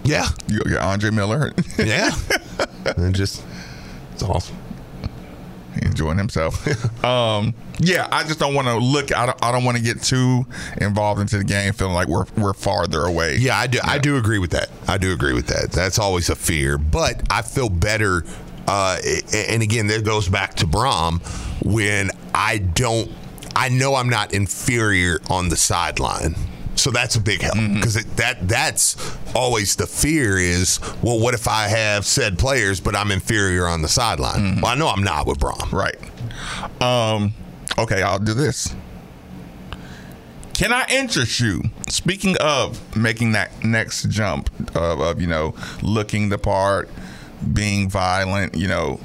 Yeah, 0.05 0.29
You 0.49 0.61
got 0.61 0.83
Andre 0.83 1.11
Miller. 1.11 1.53
yeah, 1.79 2.11
and 2.97 3.15
just 3.15 3.43
it's 4.12 4.23
awesome. 4.23 4.57
Enjoying 5.83 6.18
himself. 6.18 7.04
um, 7.04 7.54
yeah, 7.78 8.09
I 8.11 8.25
just 8.25 8.38
don't 8.38 8.54
want 8.54 8.68
to 8.68 8.76
look. 8.76 9.14
I 9.14 9.26
don't, 9.26 9.45
I 9.45 9.52
don't 9.52 9.64
want 9.64 9.76
to 9.76 9.83
get 9.83 10.02
too 10.02 10.47
involved 10.78 11.21
into 11.21 11.38
the 11.38 11.45
game, 11.45 11.73
feeling 11.73 11.95
like 11.95 12.09
we're 12.09 12.26
we're 12.37 12.54
farther 12.54 13.04
away. 13.04 13.37
Yeah, 13.37 13.59
I 13.59 13.66
do. 13.66 13.78
I 13.83 13.99
do 13.99 14.16
agree 14.16 14.38
with 14.38 14.50
that. 14.50 14.71
I 14.88 14.99
do 14.99 15.12
agree 15.12 15.33
with 15.33 15.47
that. 15.49 15.73
That's 15.73 15.99
always 15.99 16.30
a 16.30 16.37
fear, 16.37 16.78
but 16.78 17.23
I 17.30 17.42
feel 17.42 17.68
better. 17.68 18.25
Uh, 18.66 18.99
and 19.33 19.62
again, 19.62 19.87
that 19.88 20.04
goes 20.04 20.28
back 20.28 20.54
to 20.54 20.66
Brohm 20.66 21.21
when 21.64 22.11
I 22.35 22.59
don't. 22.59 23.11
I 23.54 23.68
know 23.68 23.95
I'm 23.95 24.09
not 24.09 24.35
inferior 24.35 25.21
on 25.30 25.49
the 25.49 25.56
sideline. 25.56 26.35
So 26.76 26.90
that's 26.90 27.16
a 27.16 27.21
big 27.21 27.40
help 27.40 27.56
because 27.75 27.95
that 28.04 28.47
that's 28.49 28.97
always 29.35 29.76
the 29.76 29.87
fear 29.87 30.38
is 30.38 30.78
well 31.02 31.18
what 31.18 31.35
if 31.35 31.49
I 31.49 31.68
have 31.68 32.04
said 32.06 32.38
players 32.38 32.80
but 32.80 32.95
I'm 32.95 33.11
inferior 33.11 33.66
on 33.66 33.83
the 33.83 33.88
sideline 33.88 34.61
well 34.61 34.73
I 34.73 34.75
know 34.75 34.88
I'm 34.88 35.02
not 35.02 35.26
with 35.26 35.38
Brohm 35.38 35.73
Right. 35.73 35.97
Um, 36.83 37.35
okay, 37.78 38.02
I'll 38.02 38.18
do 38.18 38.35
this. 38.35 38.75
Can 40.54 40.73
I 40.73 40.87
interest 40.90 41.38
you? 41.40 41.62
Speaking 41.88 42.37
of 42.40 42.97
making 42.97 43.33
that 43.33 43.62
next 43.64 44.09
jump 44.09 44.49
of, 44.75 45.00
of 45.00 45.21
you 45.21 45.26
know 45.26 45.54
looking 45.83 46.30
the 46.30 46.38
part, 46.38 46.88
being 47.52 47.90
violent, 47.90 48.54
you 48.54 48.66
know, 48.68 48.99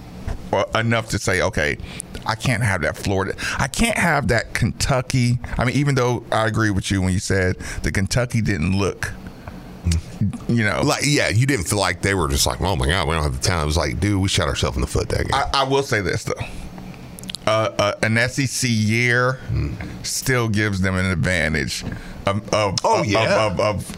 enough 0.75 1.09
to 1.09 1.19
say, 1.19 1.41
okay, 1.41 1.77
I 2.25 2.35
can't 2.35 2.63
have 2.63 2.81
that 2.81 2.97
Florida. 2.97 3.35
I 3.57 3.67
can't 3.67 3.97
have 3.97 4.27
that 4.29 4.53
Kentucky. 4.53 5.39
I 5.57 5.65
mean, 5.65 5.75
even 5.75 5.95
though 5.95 6.23
I 6.31 6.47
agree 6.47 6.69
with 6.69 6.91
you 6.91 7.01
when 7.01 7.13
you 7.13 7.19
said 7.19 7.57
the 7.83 7.91
Kentucky 7.91 8.41
didn't 8.41 8.77
look, 8.77 9.11
you 10.47 10.63
know, 10.63 10.81
like 10.83 11.01
yeah 11.03 11.29
you 11.29 11.47
didn't 11.47 11.65
feel 11.65 11.79
like 11.79 12.03
they 12.03 12.13
were 12.13 12.27
just 12.27 12.45
like 12.45 12.61
oh 12.61 12.75
my 12.75 12.85
god 12.85 13.07
we 13.07 13.15
don't 13.15 13.23
have 13.23 13.33
the 13.35 13.41
talent 13.41 13.63
it 13.63 13.65
was 13.65 13.77
like 13.77 13.99
dude 13.99 14.21
we 14.21 14.27
shot 14.29 14.47
ourselves 14.47 14.77
in 14.77 14.81
the 14.81 14.87
foot 14.87 15.09
that 15.09 15.23
game 15.23 15.33
I, 15.33 15.49
I 15.61 15.63
will 15.63 15.81
say 15.81 15.99
this 16.01 16.23
though. 16.25 16.33
Uh, 17.47 17.73
uh, 17.79 17.93
an 18.03 18.29
SEC 18.29 18.69
year 18.69 19.39
still 20.03 20.47
gives 20.47 20.81
them 20.81 20.95
an 20.95 21.05
advantage 21.07 21.83
of, 22.27 22.47
of 22.53 22.75
Oh, 22.83 22.99
of, 22.99 23.07
yeah. 23.07 23.47
of, 23.47 23.59
of, 23.59 23.79
of 23.89 23.97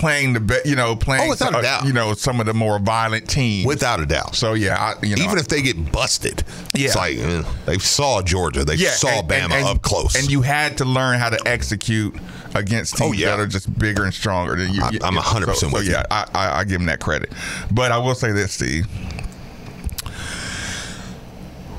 playing 0.00 0.32
the 0.32 0.40
be- 0.40 0.60
you 0.64 0.74
know 0.74 0.96
playing 0.96 1.26
Oh, 1.26 1.30
without 1.30 1.54
a 1.54 1.58
uh, 1.58 1.62
doubt. 1.62 1.84
you 1.84 1.92
know 1.92 2.14
some 2.14 2.40
of 2.40 2.46
the 2.46 2.54
more 2.54 2.78
violent 2.78 3.28
teams 3.28 3.66
without 3.66 4.00
a 4.00 4.06
doubt 4.06 4.34
so 4.34 4.54
yeah 4.54 4.76
I, 5.00 5.06
you 5.06 5.14
know 5.14 5.22
even 5.22 5.38
if 5.38 5.46
they 5.48 5.60
get 5.62 5.92
busted, 5.92 6.42
it's 6.74 6.94
Yeah. 6.96 7.00
like 7.00 7.18
eh, 7.18 7.42
they 7.66 7.78
saw 7.78 8.22
Georgia, 8.22 8.64
they 8.64 8.74
yeah, 8.76 8.90
saw 8.90 9.20
and- 9.20 9.28
Bama 9.28 9.44
and- 9.44 9.52
and- 9.52 9.66
up 9.66 9.82
close. 9.82 10.16
and 10.16 10.30
you 10.30 10.40
had 10.42 10.78
to 10.78 10.84
learn 10.84 11.18
how 11.18 11.28
to 11.30 11.38
execute 11.46 12.16
against 12.54 12.96
teams 12.96 13.10
Oh, 13.10 13.12
yeah. 13.12 13.30
that 13.36 13.40
are 13.40 13.46
just 13.46 13.78
bigger 13.78 14.04
and 14.04 14.12
stronger 14.12 14.56
than 14.56 14.72
you. 14.74 14.82
I- 14.82 14.98
I'm 15.02 15.14
100% 15.16 15.44
so, 15.46 15.68
so 15.68 15.68
with 15.72 15.84
you. 15.86 15.92
yeah, 15.92 16.02
I, 16.10 16.26
I, 16.34 16.58
I 16.60 16.64
give 16.64 16.78
them 16.80 16.86
that 16.86 16.98
credit, 17.00 17.30
but 17.70 17.92
I 17.92 17.98
will 17.98 18.14
say 18.16 18.32
this, 18.32 18.52
Steve. 18.54 18.86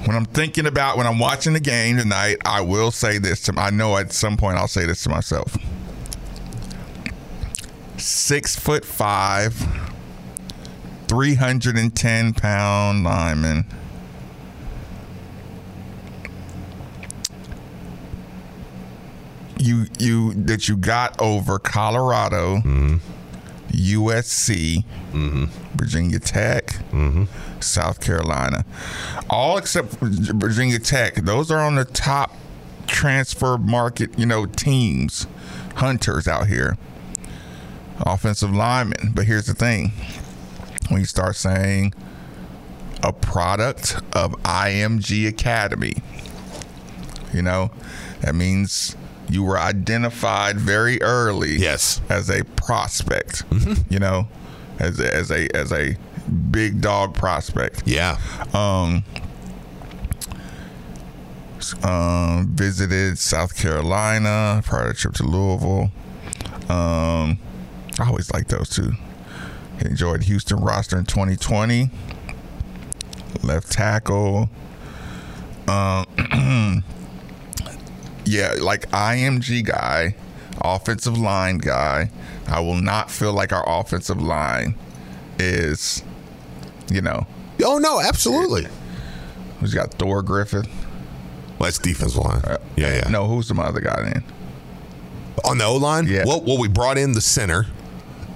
When 0.05 0.15
I'm 0.15 0.25
thinking 0.25 0.65
about 0.65 0.97
when 0.97 1.05
I'm 1.05 1.19
watching 1.19 1.53
the 1.53 1.59
game 1.59 1.97
tonight, 1.97 2.37
I 2.43 2.61
will 2.61 2.89
say 2.91 3.17
this 3.19 3.41
to 3.43 3.53
I 3.57 3.69
know 3.69 3.97
at 3.97 4.11
some 4.11 4.35
point 4.35 4.57
I'll 4.57 4.67
say 4.67 4.85
this 4.85 5.03
to 5.03 5.09
myself. 5.09 5.55
Six 8.01 8.55
foot 8.55 8.83
five, 8.83 9.53
310 11.07 12.33
pound 12.33 13.03
lineman. 13.03 13.65
You 19.59 19.85
you 19.99 20.33
that 20.33 20.67
you 20.67 20.77
got 20.77 21.21
over 21.21 21.59
Colorado, 21.59 22.57
mm-hmm. 22.57 22.95
USC, 23.69 24.83
mm-hmm. 25.11 25.45
Virginia 25.77 26.17
Tech, 26.17 26.69
mm-hmm. 26.91 27.25
South 27.59 28.01
Carolina, 28.01 28.65
all 29.29 29.57
except 29.57 29.89
Virginia 30.01 30.79
Tech. 30.79 31.17
Those 31.17 31.51
are 31.51 31.59
on 31.59 31.75
the 31.75 31.85
top 31.85 32.35
transfer 32.87 33.59
market, 33.59 34.17
you 34.17 34.25
know, 34.25 34.47
teams, 34.47 35.27
hunters 35.75 36.27
out 36.27 36.47
here, 36.47 36.79
offensive 38.05 38.53
linemen. 38.53 39.11
But 39.13 39.25
here's 39.25 39.45
the 39.45 39.53
thing: 39.53 39.91
when 40.89 40.99
you 40.99 41.05
start 41.05 41.35
saying 41.35 41.93
a 43.03 43.11
product 43.13 43.95
of 44.13 44.33
IMG 44.43 45.27
Academy, 45.27 45.95
you 47.33 47.41
know, 47.41 47.71
that 48.21 48.35
means 48.35 48.95
you 49.29 49.43
were 49.43 49.57
identified 49.57 50.57
very 50.59 51.01
early 51.01 51.55
Yes. 51.55 52.01
as 52.09 52.29
a 52.29 52.43
prospect, 52.43 53.43
you 53.89 53.97
know, 53.97 54.27
as 54.79 54.99
a, 54.99 55.15
as 55.15 55.31
a 55.31 55.47
as 55.55 55.71
a 55.71 55.95
big 56.51 56.81
dog 56.81 57.13
prospect. 57.15 57.83
yeah, 57.85 58.17
Um, 58.53 59.03
um, 61.83 62.47
visited 62.53 63.17
South 63.17 63.55
Carolina 63.55 64.61
prior 64.65 64.91
to 64.93 64.99
trip 64.99 65.13
to 65.15 65.23
Louisville. 65.23 65.91
Um, 66.69 67.37
I 68.01 68.07
always 68.07 68.31
like 68.33 68.47
those 68.47 68.69
two. 68.69 68.93
Enjoyed 69.79 70.23
Houston 70.23 70.57
roster 70.59 70.97
in 70.97 71.05
2020. 71.05 71.89
Left 73.43 73.71
tackle. 73.71 74.49
Um, 75.67 76.05
yeah, 78.25 78.55
like 78.59 78.89
IMG 78.89 79.63
guy, 79.65 80.15
offensive 80.59 81.17
line 81.17 81.59
guy. 81.59 82.09
I 82.47 82.59
will 82.59 82.81
not 82.81 83.11
feel 83.11 83.33
like 83.33 83.53
our 83.53 83.63
offensive 83.67 84.21
line 84.21 84.75
is, 85.37 86.03
you 86.89 87.01
know, 87.01 87.27
oh 87.63 87.77
no, 87.77 88.01
absolutely. 88.01 88.67
who's 89.59 89.73
got 89.73 89.93
Thor 89.93 90.23
Griffith. 90.23 90.67
Well, 91.59 91.67
that's 91.67 91.77
defensive 91.77 92.17
line. 92.23 92.41
yeah, 92.75 92.95
yeah. 92.95 93.09
No, 93.09 93.27
who's 93.27 93.47
the 93.47 93.55
other 93.61 93.79
guy 93.81 94.01
then? 94.01 94.23
On 95.45 95.57
the 95.57 95.65
O 95.65 95.75
line, 95.75 96.07
Yeah. 96.07 96.23
Well, 96.25 96.41
well, 96.41 96.57
we 96.57 96.67
brought 96.67 96.97
in 96.97 97.13
the 97.13 97.21
center, 97.21 97.67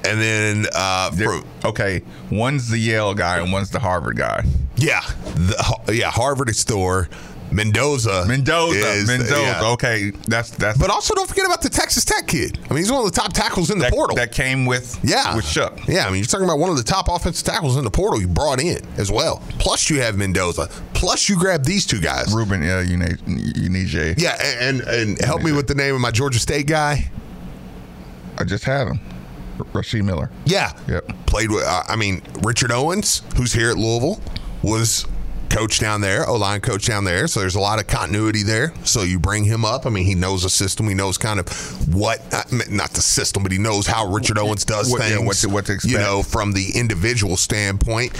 and 0.05 0.21
then 0.21 0.65
uh, 0.73 1.11
for, 1.11 1.41
okay, 1.67 2.01
one's 2.31 2.69
the 2.69 2.77
Yale 2.77 3.13
guy 3.13 3.39
and 3.39 3.51
one's 3.51 3.69
the 3.69 3.79
Harvard 3.79 4.17
guy. 4.17 4.43
yeah, 4.77 5.01
the, 5.35 5.93
yeah, 5.93 6.09
Harvard 6.11 6.49
is 6.49 6.63
Thor, 6.63 7.07
Mendoza, 7.51 8.25
Mendoza, 8.27 8.91
is- 8.93 9.07
Mendoza. 9.07 9.41
yeah. 9.41 9.61
Okay, 9.73 10.09
that's 10.27 10.49
that's 10.51 10.77
But 10.77 10.89
also, 10.89 11.13
don't 11.13 11.27
forget 11.29 11.45
about 11.45 11.61
the 11.61 11.69
Texas 11.69 12.03
Tech 12.03 12.27
kid. 12.27 12.57
I 12.65 12.69
mean, 12.73 12.79
he's 12.79 12.91
one 12.91 13.05
of 13.05 13.13
the 13.13 13.19
top 13.19 13.33
tackles 13.33 13.69
in 13.69 13.77
the 13.77 13.83
that, 13.85 13.93
portal. 13.93 14.15
that 14.17 14.31
came 14.31 14.65
with 14.65 14.99
yeah, 15.03 15.35
with 15.35 15.45
Shough. 15.45 15.87
Yeah, 15.87 16.05
I 16.05 16.09
mean, 16.09 16.17
you're 16.17 16.25
talking 16.25 16.45
about 16.45 16.57
one 16.59 16.69
of 16.71 16.77
the 16.77 16.83
top 16.83 17.07
offensive 17.07 17.45
tackles 17.45 17.77
in 17.77 17.83
the 17.83 17.91
portal 17.91 18.19
you 18.19 18.27
brought 18.27 18.59
in 18.61 18.79
as 18.97 19.11
well. 19.11 19.41
Plus, 19.59 19.89
you 19.89 20.01
have 20.01 20.17
Mendoza. 20.17 20.67
Plus, 20.93 21.29
you 21.29 21.37
grab 21.37 21.63
these 21.63 21.85
two 21.85 22.01
guys. 22.01 22.33
Ruben, 22.33 22.61
yeah, 22.63 22.81
you 22.81 22.97
need 22.97 23.17
you 23.27 23.69
need 23.69 23.87
Jay. 23.87 24.15
Yeah, 24.17 24.35
and 24.41 24.81
and, 24.81 24.87
and 24.89 25.21
help 25.25 25.43
me 25.43 25.51
with 25.51 25.67
the 25.67 25.75
name 25.75 25.93
of 25.95 26.01
my 26.01 26.11
Georgia 26.11 26.39
State 26.39 26.65
guy. 26.67 27.09
I 28.37 28.43
just 28.43 28.65
had 28.65 28.87
him, 28.87 28.99
Rasheed 29.57 30.03
Miller. 30.03 30.29
Yeah. 30.45 30.71
Yep. 30.87 31.25
Played 31.25 31.51
with, 31.51 31.63
uh, 31.63 31.83
I 31.87 31.95
mean, 31.95 32.21
Richard 32.41 32.71
Owens, 32.71 33.21
who's 33.35 33.53
here 33.53 33.69
at 33.71 33.77
Louisville, 33.77 34.19
was 34.63 35.05
coach 35.49 35.79
down 35.79 36.01
there, 36.01 36.27
O 36.27 36.35
line 36.35 36.59
coach 36.59 36.85
down 36.85 37.05
there. 37.05 37.27
So 37.27 37.39
there's 37.39 37.55
a 37.55 37.59
lot 37.61 37.79
of 37.79 37.87
continuity 37.87 38.43
there. 38.43 38.73
So 38.83 39.03
you 39.03 39.19
bring 39.19 39.45
him 39.45 39.63
up. 39.63 39.85
I 39.85 39.89
mean, 39.89 40.05
he 40.05 40.13
knows 40.15 40.43
the 40.43 40.49
system. 40.49 40.87
He 40.89 40.95
knows 40.95 41.17
kind 41.17 41.39
of 41.39 41.47
what, 41.95 42.19
not 42.69 42.89
the 42.91 43.01
system, 43.01 43.43
but 43.43 43.51
he 43.53 43.57
knows 43.57 43.87
how 43.87 44.07
Richard 44.11 44.37
Owens 44.37 44.65
does 44.65 44.91
What- 44.91 45.01
yeah, 45.01 45.15
things. 45.17 45.25
what 45.25 45.35
to- 45.37 45.49
what 45.49 45.65
to 45.67 45.87
You 45.87 45.97
know, 45.97 46.23
from 46.23 46.51
the 46.53 46.71
individual 46.75 47.37
standpoint. 47.37 48.11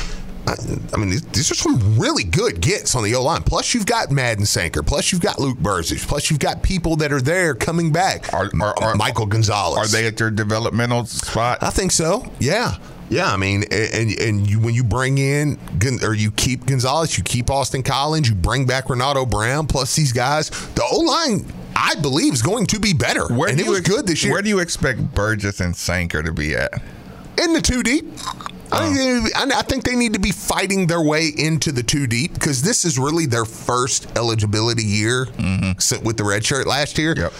I, 0.47 0.55
I 0.93 0.97
mean, 0.97 1.09
these, 1.31 1.51
are 1.51 1.55
some 1.55 1.97
really 1.99 2.23
good 2.23 2.61
gets 2.61 2.95
on 2.95 3.03
the 3.03 3.15
O 3.15 3.23
line. 3.23 3.43
Plus, 3.43 3.73
you've 3.73 3.85
got 3.85 4.11
Madden 4.11 4.45
Sanker. 4.45 4.83
Plus, 4.83 5.11
you've 5.11 5.21
got 5.21 5.39
Luke 5.39 5.57
Burgess. 5.57 6.05
Plus, 6.05 6.29
you've 6.29 6.39
got 6.39 6.61
people 6.61 6.95
that 6.97 7.11
are 7.11 7.21
there 7.21 7.55
coming 7.55 7.91
back. 7.91 8.33
Are- 8.33 8.51
are- 8.61 8.75
are- 8.83 8.95
Michael 8.95 9.25
Gonzalez. 9.25 9.77
Are 9.77 9.87
they 9.97 10.05
at 10.07 10.17
their 10.17 10.29
developmental 10.31 11.05
spot? 11.05 11.59
I 11.61 11.69
think 11.71 11.91
so. 11.91 12.31
Yeah. 12.39 12.75
Yeah, 13.07 13.31
I 13.31 13.37
mean, 13.37 13.63
and 13.71 14.11
and 14.19 14.49
you, 14.49 14.59
when 14.59 14.73
you 14.73 14.83
bring 14.83 15.19
in 15.19 15.59
or 16.01 16.15
you 16.15 16.31
keep 16.31 16.65
Gonzalez, 16.65 17.15
you 17.19 17.23
keep 17.23 17.51
Austin 17.51 17.83
Collins, 17.83 18.27
you 18.27 18.33
bring 18.33 18.65
back 18.65 18.89
Renato 18.89 19.27
Brown, 19.27 19.67
plus 19.67 19.95
these 19.95 20.11
guys, 20.11 20.49
the 20.73 20.81
O 20.91 21.01
line, 21.01 21.45
I 21.75 21.93
believe, 22.01 22.33
is 22.33 22.41
going 22.41 22.65
to 22.65 22.79
be 22.79 22.93
better. 22.93 23.27
Where 23.27 23.49
and 23.49 23.59
it 23.59 23.67
was 23.67 23.81
ex- 23.81 23.89
good 23.89 24.07
this 24.07 24.23
year. 24.23 24.33
Where 24.33 24.41
do 24.41 24.49
you 24.49 24.57
expect 24.57 25.13
Burgess 25.13 25.59
and 25.59 25.75
Sanker 25.75 26.23
to 26.23 26.31
be 26.31 26.55
at? 26.55 26.71
in 27.37 27.53
the 27.53 27.61
two 27.61 27.83
deep. 27.83 28.05
I, 28.75 28.94
think 28.94 29.34
they, 29.34 29.55
I 29.55 29.62
think 29.62 29.84
they 29.84 29.96
need 29.96 30.13
to 30.13 30.20
be 30.20 30.32
fighting 30.32 30.88
their 30.88 31.01
way 31.01 31.32
into 31.36 31.72
the 31.72 31.84
two 31.84 32.08
deep 32.08 32.34
because 32.34 32.62
this 32.62 32.86
is 32.86 32.98
really 33.00 33.25
their 33.25 33.46
first 33.46 34.08
eligibility 34.17 34.84
year 34.84 35.27
sit 35.79 36.03
with 36.03 36.17
the 36.17 36.24
red 36.24 36.46
shirt 36.46 36.67
last 36.67 36.98
year. 36.98 37.15
Yep. 37.15 37.34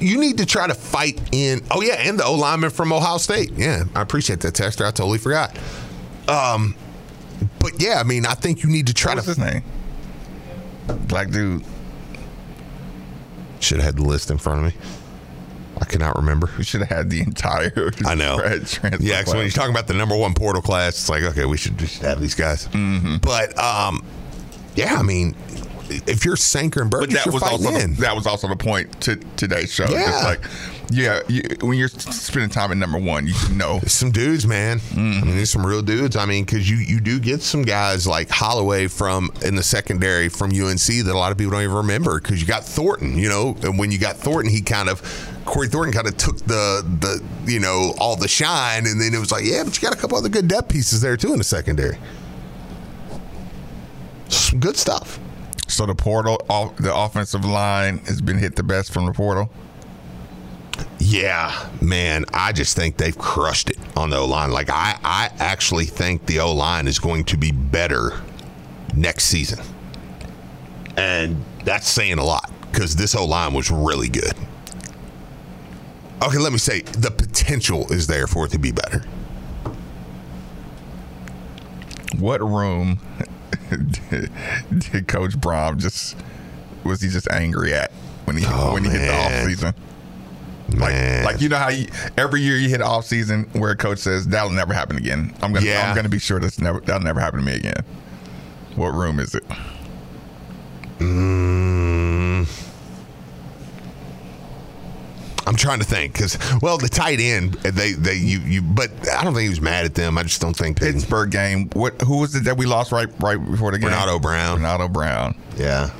You 0.00 0.18
need 0.18 0.38
to 0.38 0.46
try 0.46 0.66
to 0.66 0.74
fight 0.74 1.20
in. 1.32 1.60
Oh 1.70 1.80
yeah, 1.80 1.94
and 1.94 2.18
the 2.18 2.24
O 2.24 2.34
lineman 2.34 2.70
from 2.70 2.92
Ohio 2.92 3.18
State. 3.18 3.52
Yeah, 3.52 3.84
I 3.94 4.02
appreciate 4.02 4.40
that, 4.40 4.54
Texter. 4.54 4.84
I 4.84 4.90
totally 4.90 5.18
forgot. 5.18 5.56
Um, 6.26 6.74
but 7.60 7.80
yeah, 7.80 8.00
I 8.00 8.02
mean, 8.02 8.26
I 8.26 8.34
think 8.34 8.64
you 8.64 8.68
need 8.68 8.88
to 8.88 8.94
try 8.94 9.14
What's 9.14 9.26
to. 9.26 9.40
What's 9.40 9.40
his 9.40 9.54
name? 9.54 11.06
Black 11.06 11.30
dude. 11.30 11.64
Should 13.60 13.78
have 13.78 13.94
had 13.94 13.96
the 13.96 14.02
list 14.02 14.30
in 14.32 14.38
front 14.38 14.66
of 14.66 14.74
me. 14.74 14.80
I 15.80 15.84
cannot 15.84 16.16
remember. 16.16 16.50
We 16.58 16.64
should 16.64 16.80
have 16.80 16.88
had 16.88 17.10
the 17.10 17.20
entire. 17.20 17.92
I 18.06 18.14
know. 18.14 18.38
Yeah, 18.42 18.58
because 19.20 19.28
when 19.28 19.42
you're 19.42 19.50
talking 19.50 19.72
about 19.72 19.88
the 19.88 19.94
number 19.94 20.16
one 20.16 20.34
portal 20.34 20.62
class, 20.62 20.94
it's 20.94 21.08
like, 21.08 21.22
okay, 21.22 21.44
we 21.44 21.56
should 21.56 21.78
just 21.78 22.02
have 22.02 22.20
these 22.20 22.34
guys. 22.34 22.68
Mm-hmm. 22.68 23.16
But 23.18 23.58
um, 23.58 24.04
yeah, 24.74 24.94
I 24.94 25.02
mean, 25.02 25.34
if 26.06 26.24
you're 26.24 26.36
Sanker 26.36 26.82
and 26.82 26.90
But 26.90 27.00
Burgess, 27.00 27.14
that 27.16 27.26
you're 27.26 27.34
was 27.34 27.42
also 27.42 27.68
in. 27.74 27.94
the, 27.94 28.00
that 28.02 28.14
was 28.14 28.26
also 28.26 28.48
the 28.48 28.56
point 28.56 29.00
to 29.02 29.16
today's 29.36 29.72
show. 29.72 29.86
Yeah. 29.88 30.20
Like, 30.24 30.40
yeah, 30.90 31.20
you, 31.28 31.42
when 31.62 31.78
you're 31.78 31.88
spending 31.88 32.50
time 32.50 32.70
at 32.70 32.76
number 32.76 32.98
one, 32.98 33.26
you 33.26 33.34
know. 33.54 33.78
There's 33.78 33.92
some 33.92 34.10
dudes, 34.10 34.46
man. 34.46 34.76
I 34.78 34.80
Mm-hmm. 34.80 35.26
mean, 35.26 35.36
there's 35.36 35.50
some 35.50 35.64
real 35.64 35.80
dudes. 35.82 36.16
I 36.16 36.26
mean, 36.26 36.44
because 36.44 36.68
you 36.68 36.76
you 36.76 37.00
do 37.00 37.18
get 37.18 37.40
some 37.40 37.62
guys 37.62 38.06
like 38.06 38.28
Holloway 38.28 38.88
from 38.88 39.30
in 39.42 39.54
the 39.54 39.62
secondary 39.62 40.28
from 40.28 40.50
UNC 40.50 40.78
that 40.86 41.12
a 41.12 41.18
lot 41.18 41.32
of 41.32 41.38
people 41.38 41.52
don't 41.52 41.62
even 41.62 41.76
remember 41.76 42.20
because 42.20 42.40
you 42.40 42.46
got 42.46 42.64
Thornton. 42.64 43.16
You 43.18 43.28
know, 43.30 43.56
and 43.62 43.78
when 43.78 43.90
you 43.90 43.98
got 43.98 44.16
Thornton, 44.16 44.52
he 44.52 44.60
kind 44.60 44.90
of 44.90 45.00
Corey 45.46 45.68
Thornton 45.68 45.94
kind 45.94 46.06
of 46.06 46.16
took 46.18 46.36
the 46.40 46.84
the 47.00 47.50
you 47.50 47.58
know 47.60 47.94
all 47.98 48.16
the 48.16 48.28
shine, 48.28 48.86
and 48.86 49.00
then 49.00 49.14
it 49.14 49.18
was 49.18 49.32
like, 49.32 49.44
yeah, 49.44 49.64
but 49.64 49.74
you 49.74 49.80
got 49.88 49.96
a 49.96 50.00
couple 50.00 50.18
other 50.18 50.28
good 50.28 50.46
depth 50.46 50.68
pieces 50.68 51.00
there 51.00 51.16
too 51.16 51.32
in 51.32 51.38
the 51.38 51.44
secondary. 51.44 51.96
Some 54.28 54.60
good 54.60 54.76
stuff. 54.76 55.18
So 55.72 55.86
the 55.86 55.94
portal, 55.94 56.38
off, 56.50 56.76
the 56.76 56.94
offensive 56.94 57.46
line 57.46 57.96
has 58.00 58.20
been 58.20 58.36
hit 58.36 58.56
the 58.56 58.62
best 58.62 58.92
from 58.92 59.06
the 59.06 59.12
portal. 59.12 59.48
Yeah, 60.98 61.66
man, 61.80 62.26
I 62.34 62.52
just 62.52 62.76
think 62.76 62.98
they've 62.98 63.16
crushed 63.16 63.70
it 63.70 63.78
on 63.96 64.10
the 64.10 64.18
O 64.18 64.26
line. 64.26 64.50
Like 64.50 64.68
I, 64.68 64.98
I 65.02 65.30
actually 65.38 65.86
think 65.86 66.26
the 66.26 66.40
O 66.40 66.52
line 66.52 66.86
is 66.86 66.98
going 66.98 67.24
to 67.24 67.38
be 67.38 67.52
better 67.52 68.20
next 68.94 69.24
season, 69.24 69.64
and 70.98 71.42
that's 71.64 71.88
saying 71.88 72.18
a 72.18 72.24
lot 72.24 72.52
because 72.70 72.94
this 72.94 73.14
O 73.14 73.24
line 73.24 73.54
was 73.54 73.70
really 73.70 74.10
good. 74.10 74.34
Okay, 76.22 76.38
let 76.38 76.52
me 76.52 76.58
say 76.58 76.82
the 76.82 77.10
potential 77.10 77.90
is 77.90 78.06
there 78.06 78.26
for 78.26 78.44
it 78.44 78.50
to 78.50 78.58
be 78.58 78.72
better. 78.72 79.02
What 82.18 82.42
room 82.42 83.00
did, 84.10 84.30
did 84.78 85.08
Coach 85.08 85.32
Brohm 85.32 85.78
just 85.78 86.16
was 86.84 87.00
he 87.00 87.08
just 87.08 87.30
angry 87.30 87.72
at 87.74 87.90
when 88.24 88.36
he 88.36 88.44
Oh, 88.48 88.72
when 88.74 88.84
he 88.84 88.90
hit 88.90 88.98
the 88.98 89.14
off 89.14 89.46
season? 89.46 89.74
Like, 90.70 90.92
Man. 90.92 91.24
like 91.24 91.40
you 91.40 91.48
know 91.50 91.58
how 91.58 91.68
you, 91.68 91.86
every 92.16 92.40
year 92.40 92.56
you 92.56 92.68
hit 92.68 92.80
off 92.80 93.04
season 93.04 93.44
where 93.52 93.72
a 93.72 93.76
coach 93.76 93.98
says 93.98 94.26
that'll 94.28 94.50
never 94.50 94.72
happen 94.72 94.96
again. 94.96 95.34
I'm 95.42 95.52
gonna 95.52 95.66
Yeah. 95.66 95.88
I'm 95.88 95.94
gonna 95.94 96.08
be 96.08 96.18
sure 96.18 96.40
that's 96.40 96.60
never 96.60 96.80
that'll 96.80 97.02
never 97.02 97.20
happen 97.20 97.40
to 97.40 97.44
me 97.44 97.54
again. 97.56 97.84
What 98.74 98.94
room 98.94 99.20
is 99.20 99.34
it? 99.34 99.44
Mm. 100.98 101.41
I'm 105.52 105.58
trying 105.58 105.80
to 105.80 105.84
think 105.84 106.14
because 106.14 106.38
well, 106.62 106.78
the 106.78 106.88
tight 106.88 107.20
end 107.20 107.52
they 107.56 107.92
they 107.92 108.14
you 108.14 108.38
you, 108.38 108.62
but 108.62 108.90
I 109.10 109.22
don't 109.22 109.34
think 109.34 109.42
he 109.42 109.48
was 109.50 109.60
mad 109.60 109.84
at 109.84 109.94
them. 109.94 110.16
I 110.16 110.22
just 110.22 110.40
don't 110.40 110.56
think 110.56 110.78
they. 110.78 110.92
Pittsburgh 110.92 111.30
game. 111.30 111.68
What 111.74 112.00
who 112.00 112.20
was 112.20 112.34
it 112.34 112.44
that 112.44 112.56
we 112.56 112.64
lost 112.64 112.90
right 112.90 113.08
right 113.20 113.36
before 113.36 113.70
the 113.70 113.78
game? 113.78 113.90
Renato 113.90 114.18
Brown. 114.18 114.56
Renato 114.56 114.88
Brown. 114.88 115.34
Yeah, 115.58 115.90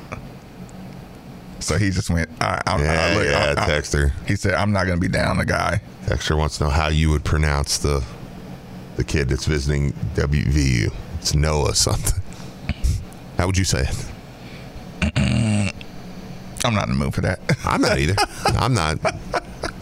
So 1.59 1.77
he 1.77 1.91
just 1.91 2.09
went. 2.09 2.29
I, 2.41 2.59
I, 2.65 2.81
yeah, 2.81 2.91
I, 3.11 3.15
look, 3.15 3.25
yeah. 3.27 3.53
I- 3.55 3.63
I- 3.63 3.67
Dexter. 3.67 4.11
he 4.27 4.35
said, 4.35 4.55
"I'm 4.55 4.71
not 4.71 4.87
going 4.87 4.97
to 4.97 5.01
be 5.01 5.07
down 5.07 5.37
the 5.37 5.45
guy." 5.45 5.81
Dexter 6.07 6.35
wants 6.35 6.57
to 6.57 6.63
know 6.63 6.69
how 6.71 6.87
you 6.87 7.11
would 7.11 7.23
pronounce 7.23 7.77
the 7.77 8.03
the 8.95 9.03
kid 9.03 9.29
that's 9.29 9.45
visiting 9.45 9.93
WVU. 10.15 10.91
It's 11.19 11.35
Noah 11.35 11.75
something. 11.75 12.23
How 13.37 13.45
would 13.45 13.57
you 13.59 13.65
say 13.65 13.87
it? 15.03 15.13
I'm 16.65 16.73
not 16.73 16.87
in 16.87 16.97
the 16.97 17.03
mood 17.05 17.13
for 17.13 17.21
that. 17.21 17.39
I'm 17.65 17.81
not 17.81 17.99
either. 17.99 18.15
I'm 18.57 18.73
not. 18.73 18.97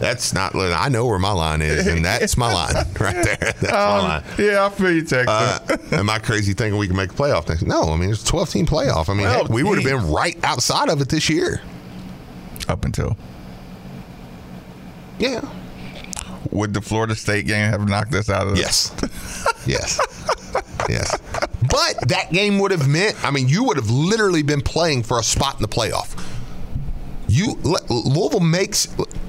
That's 0.02 0.32
not. 0.34 0.56
I 0.56 0.88
know 0.88 1.06
where 1.06 1.20
my 1.20 1.30
line 1.30 1.62
is, 1.62 1.86
and 1.86 2.04
that's 2.04 2.36
my 2.36 2.52
line 2.52 2.74
right 3.00 3.24
there. 3.24 3.36
That's 3.40 3.62
my 3.70 3.98
line. 4.00 4.24
yeah, 4.36 4.66
I 4.66 4.68
feel 4.70 4.90
you, 4.90 5.02
Texas. 5.02 5.28
Uh, 5.28 5.78
am 5.92 6.10
I 6.10 6.18
crazy 6.18 6.54
thinking 6.54 6.76
we 6.76 6.88
can 6.88 6.96
make 6.96 7.12
a 7.12 7.14
playoff 7.14 7.48
next? 7.48 7.62
No, 7.62 7.84
I 7.84 7.96
mean 7.96 8.10
it's 8.10 8.24
a 8.24 8.26
12 8.26 8.50
team 8.50 8.66
playoff. 8.66 9.08
I 9.08 9.14
mean, 9.14 9.26
heck, 9.28 9.48
we 9.48 9.62
would 9.62 9.78
have 9.80 9.84
been 9.86 10.10
right 10.10 10.36
outside 10.42 10.88
of 10.88 11.00
it 11.00 11.08
this 11.08 11.30
year. 11.30 11.60
Up 12.68 12.84
until 12.84 13.16
Yeah. 15.20 15.40
would 16.50 16.74
the 16.74 16.80
Florida 16.80 17.14
State 17.14 17.46
game 17.46 17.70
have 17.70 17.88
knocked 17.88 18.12
us 18.14 18.28
out 18.28 18.48
of? 18.48 18.56
Yes. 18.58 18.92
yes. 19.66 20.00
Yes. 20.88 21.16
But 21.70 22.08
that 22.08 22.32
game 22.32 22.58
would 22.58 22.72
have 22.72 22.88
meant, 22.88 23.16
I 23.24 23.30
mean, 23.30 23.48
you 23.48 23.62
would 23.64 23.76
have 23.76 23.88
literally 23.90 24.42
been 24.42 24.62
playing 24.62 25.04
for 25.04 25.18
a 25.20 25.22
spot 25.22 25.54
in 25.56 25.62
the 25.62 25.68
playoff. 25.68 26.20
You 27.28 27.54
Louisville 27.88 28.40
makes 28.40 28.88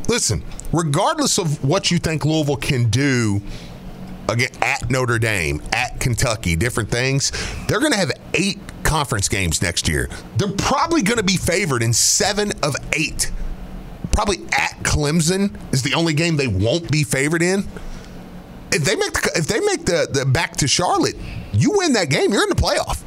listen, 0.10 0.44
regardless 0.74 1.38
of 1.38 1.64
what 1.64 1.92
you 1.92 1.98
think 2.00 2.26
Louisville 2.26 2.58
can 2.58 2.90
do 2.90 3.42
again 4.28 4.50
at 4.62 4.90
Notre 4.90 5.20
Dame, 5.20 5.62
at 5.72 6.00
Kentucky, 6.00 6.56
different 6.56 6.90
things, 6.90 7.32
they're 7.68 7.80
going 7.80 7.92
to 7.92 7.98
have 7.98 8.12
8 8.34 8.60
conference 8.84 9.30
games 9.30 9.62
next 9.62 9.88
year. 9.88 10.10
They're 10.38 10.52
probably 10.52 11.02
going 11.02 11.18
to 11.18 11.24
be 11.24 11.38
favored 11.38 11.84
in 11.84 11.94
7 11.94 12.52
of 12.62 12.76
8. 12.92 13.32
Probably 14.12 14.38
at 14.52 14.78
Clemson 14.84 15.58
is 15.74 15.84
the 15.84 15.94
only 15.94 16.14
game 16.14 16.38
they 16.38 16.48
won't 16.48 16.92
be 16.92 17.04
favored 17.04 17.42
in 17.42 17.64
if 18.74 18.84
they 18.84 18.96
make 18.96 19.14
the, 19.14 19.32
if 19.36 19.48
they 19.48 19.60
make 19.60 19.86
the, 19.86 20.08
the 20.12 20.26
back 20.26 20.56
to 20.58 20.68
Charlotte, 20.68 21.16
you 21.54 21.72
win 21.78 21.94
that 21.94 22.10
game, 22.10 22.34
you're 22.34 22.44
in 22.44 22.50
the 22.50 22.56
playoff. 22.56 23.02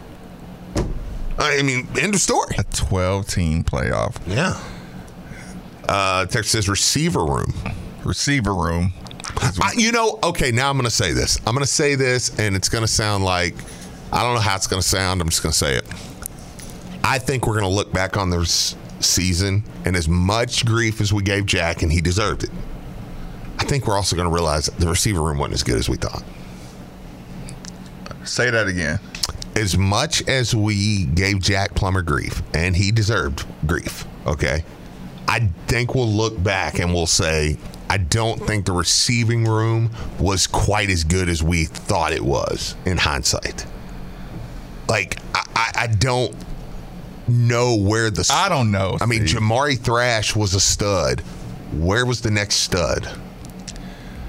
I 1.38 1.60
mean, 1.62 1.86
end 2.00 2.14
of 2.14 2.20
story. 2.20 2.54
a 2.56 2.64
12 2.64 3.26
team 3.26 3.64
playoff 3.64 4.16
Yeah. 4.26 4.58
Uh, 5.88 6.26
text 6.26 6.50
says 6.50 6.68
receiver 6.68 7.24
room. 7.24 7.52
receiver 8.04 8.54
room. 8.54 8.92
I, 9.62 9.72
you 9.76 9.92
know, 9.92 10.18
okay, 10.22 10.50
now 10.50 10.70
I'm 10.70 10.76
going 10.76 10.84
to 10.84 10.90
say 10.90 11.12
this. 11.12 11.38
I'm 11.46 11.54
going 11.54 11.64
to 11.64 11.70
say 11.70 11.94
this, 11.94 12.36
and 12.38 12.56
it's 12.56 12.68
going 12.68 12.82
to 12.82 12.88
sound 12.88 13.24
like 13.24 13.54
I 14.12 14.22
don't 14.22 14.34
know 14.34 14.40
how 14.40 14.56
it's 14.56 14.66
going 14.66 14.80
to 14.80 14.88
sound. 14.88 15.20
I'm 15.20 15.28
just 15.28 15.42
going 15.42 15.52
to 15.52 15.58
say 15.58 15.74
it. 15.76 15.84
I 17.04 17.18
think 17.18 17.46
we're 17.46 17.58
going 17.58 17.68
to 17.70 17.74
look 17.74 17.92
back 17.92 18.16
on 18.16 18.30
this 18.30 18.76
season, 19.00 19.62
and 19.84 19.94
as 19.96 20.08
much 20.08 20.64
grief 20.64 21.00
as 21.00 21.12
we 21.12 21.22
gave 21.22 21.46
Jack, 21.46 21.82
and 21.82 21.92
he 21.92 22.00
deserved 22.00 22.44
it. 22.44 22.50
I 23.58 23.64
think 23.64 23.86
we're 23.86 23.96
also 23.96 24.16
going 24.16 24.28
to 24.28 24.34
realize 24.34 24.66
the 24.66 24.88
receiver 24.88 25.22
room 25.22 25.38
wasn't 25.38 25.54
as 25.54 25.62
good 25.62 25.76
as 25.78 25.88
we 25.88 25.96
thought. 25.96 26.22
Say 28.24 28.50
that 28.50 28.66
again. 28.66 28.98
As 29.54 29.78
much 29.78 30.26
as 30.28 30.54
we 30.54 31.06
gave 31.06 31.40
Jack 31.40 31.74
Plummer 31.74 32.02
grief, 32.02 32.42
and 32.54 32.76
he 32.76 32.90
deserved 32.90 33.46
grief, 33.66 34.04
okay, 34.26 34.64
I 35.28 35.48
think 35.66 35.94
we'll 35.94 36.08
look 36.08 36.40
back 36.42 36.78
and 36.78 36.94
we'll 36.94 37.06
say, 37.06 37.58
I 37.88 37.98
don't 37.98 38.38
think 38.46 38.66
the 38.66 38.72
receiving 38.72 39.44
room 39.44 39.90
was 40.18 40.46
quite 40.46 40.90
as 40.90 41.04
good 41.04 41.28
as 41.28 41.42
we 41.42 41.64
thought 41.64 42.12
it 42.12 42.24
was 42.24 42.74
in 42.84 42.96
hindsight. 42.96 43.66
Like, 44.88 45.18
I, 45.34 45.42
I, 45.54 45.72
I 45.82 45.86
don't 45.88 46.34
know 47.28 47.76
where 47.76 48.10
the. 48.10 48.28
I 48.32 48.48
don't 48.48 48.70
know. 48.70 48.98
I 49.00 49.06
mean, 49.06 49.26
Steve. 49.26 49.40
Jamari 49.40 49.78
Thrash 49.78 50.36
was 50.36 50.54
a 50.54 50.60
stud. 50.60 51.20
Where 51.72 52.06
was 52.06 52.20
the 52.20 52.30
next 52.30 52.56
stud? 52.56 53.08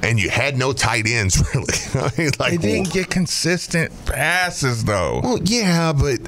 And 0.04 0.20
you 0.20 0.30
had 0.30 0.58
no 0.58 0.74
tight 0.74 1.08
ends, 1.08 1.38
really. 1.56 1.74
I 1.96 2.12
mean, 2.18 2.32
like, 2.40 2.52
they 2.52 2.58
didn't 2.58 2.94
get 2.94 3.10
consistent 3.10 3.92
passes 4.06 4.84
though. 4.84 5.22
well, 5.24 5.40
yeah, 5.44 5.94
but 5.94 6.20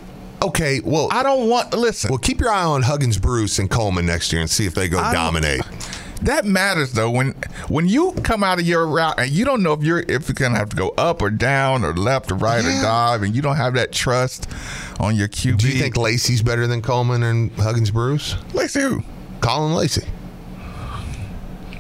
okay. 0.41 0.79
Well, 0.83 1.07
I 1.11 1.23
don't 1.23 1.49
want. 1.49 1.73
Listen, 1.73 2.09
well, 2.09 2.17
keep 2.19 2.39
your 2.39 2.49
eye 2.51 2.63
on 2.63 2.81
Huggins, 2.83 3.17
Bruce, 3.17 3.59
and 3.59 3.69
Coleman 3.69 4.05
next 4.05 4.31
year 4.31 4.41
and 4.41 4.49
see 4.49 4.65
if 4.65 4.73
they 4.73 4.87
go 4.89 4.99
I 4.99 5.13
dominate. 5.13 5.61
that 6.23 6.45
matters 6.45 6.91
though. 6.93 7.09
When 7.09 7.33
when 7.69 7.87
you 7.87 8.11
come 8.23 8.43
out 8.43 8.59
of 8.59 8.67
your 8.67 8.85
route 8.87 9.15
and 9.19 9.29
you 9.31 9.45
don't 9.45 9.63
know 9.63 9.73
if 9.73 9.83
you're 9.83 9.99
if 9.99 10.27
you're 10.27 10.33
gonna 10.35 10.57
have 10.57 10.69
to 10.69 10.75
go 10.75 10.89
up 10.97 11.21
or 11.21 11.29
down 11.29 11.83
or 11.85 11.93
left 11.95 12.31
or 12.31 12.35
right 12.35 12.63
Yeah. 12.63 12.79
or 12.79 12.81
dive, 12.83 13.23
and 13.23 13.35
you 13.35 13.41
don't 13.41 13.55
have 13.57 13.73
that 13.75 13.91
trust 13.91 14.47
on 14.99 15.15
your 15.15 15.27
QB. 15.27 15.57
Do 15.59 15.67
you 15.69 15.79
think 15.79 15.95
Lacy's 15.97 16.41
better 16.41 16.67
than 16.67 16.81
Coleman 16.81 17.23
and 17.23 17.51
Huggins, 17.53 17.91
Bruce? 17.91 18.35
Let's 18.53 18.73
who. 18.73 19.03
Caullin 19.41 19.73
Lacy, 19.73 20.05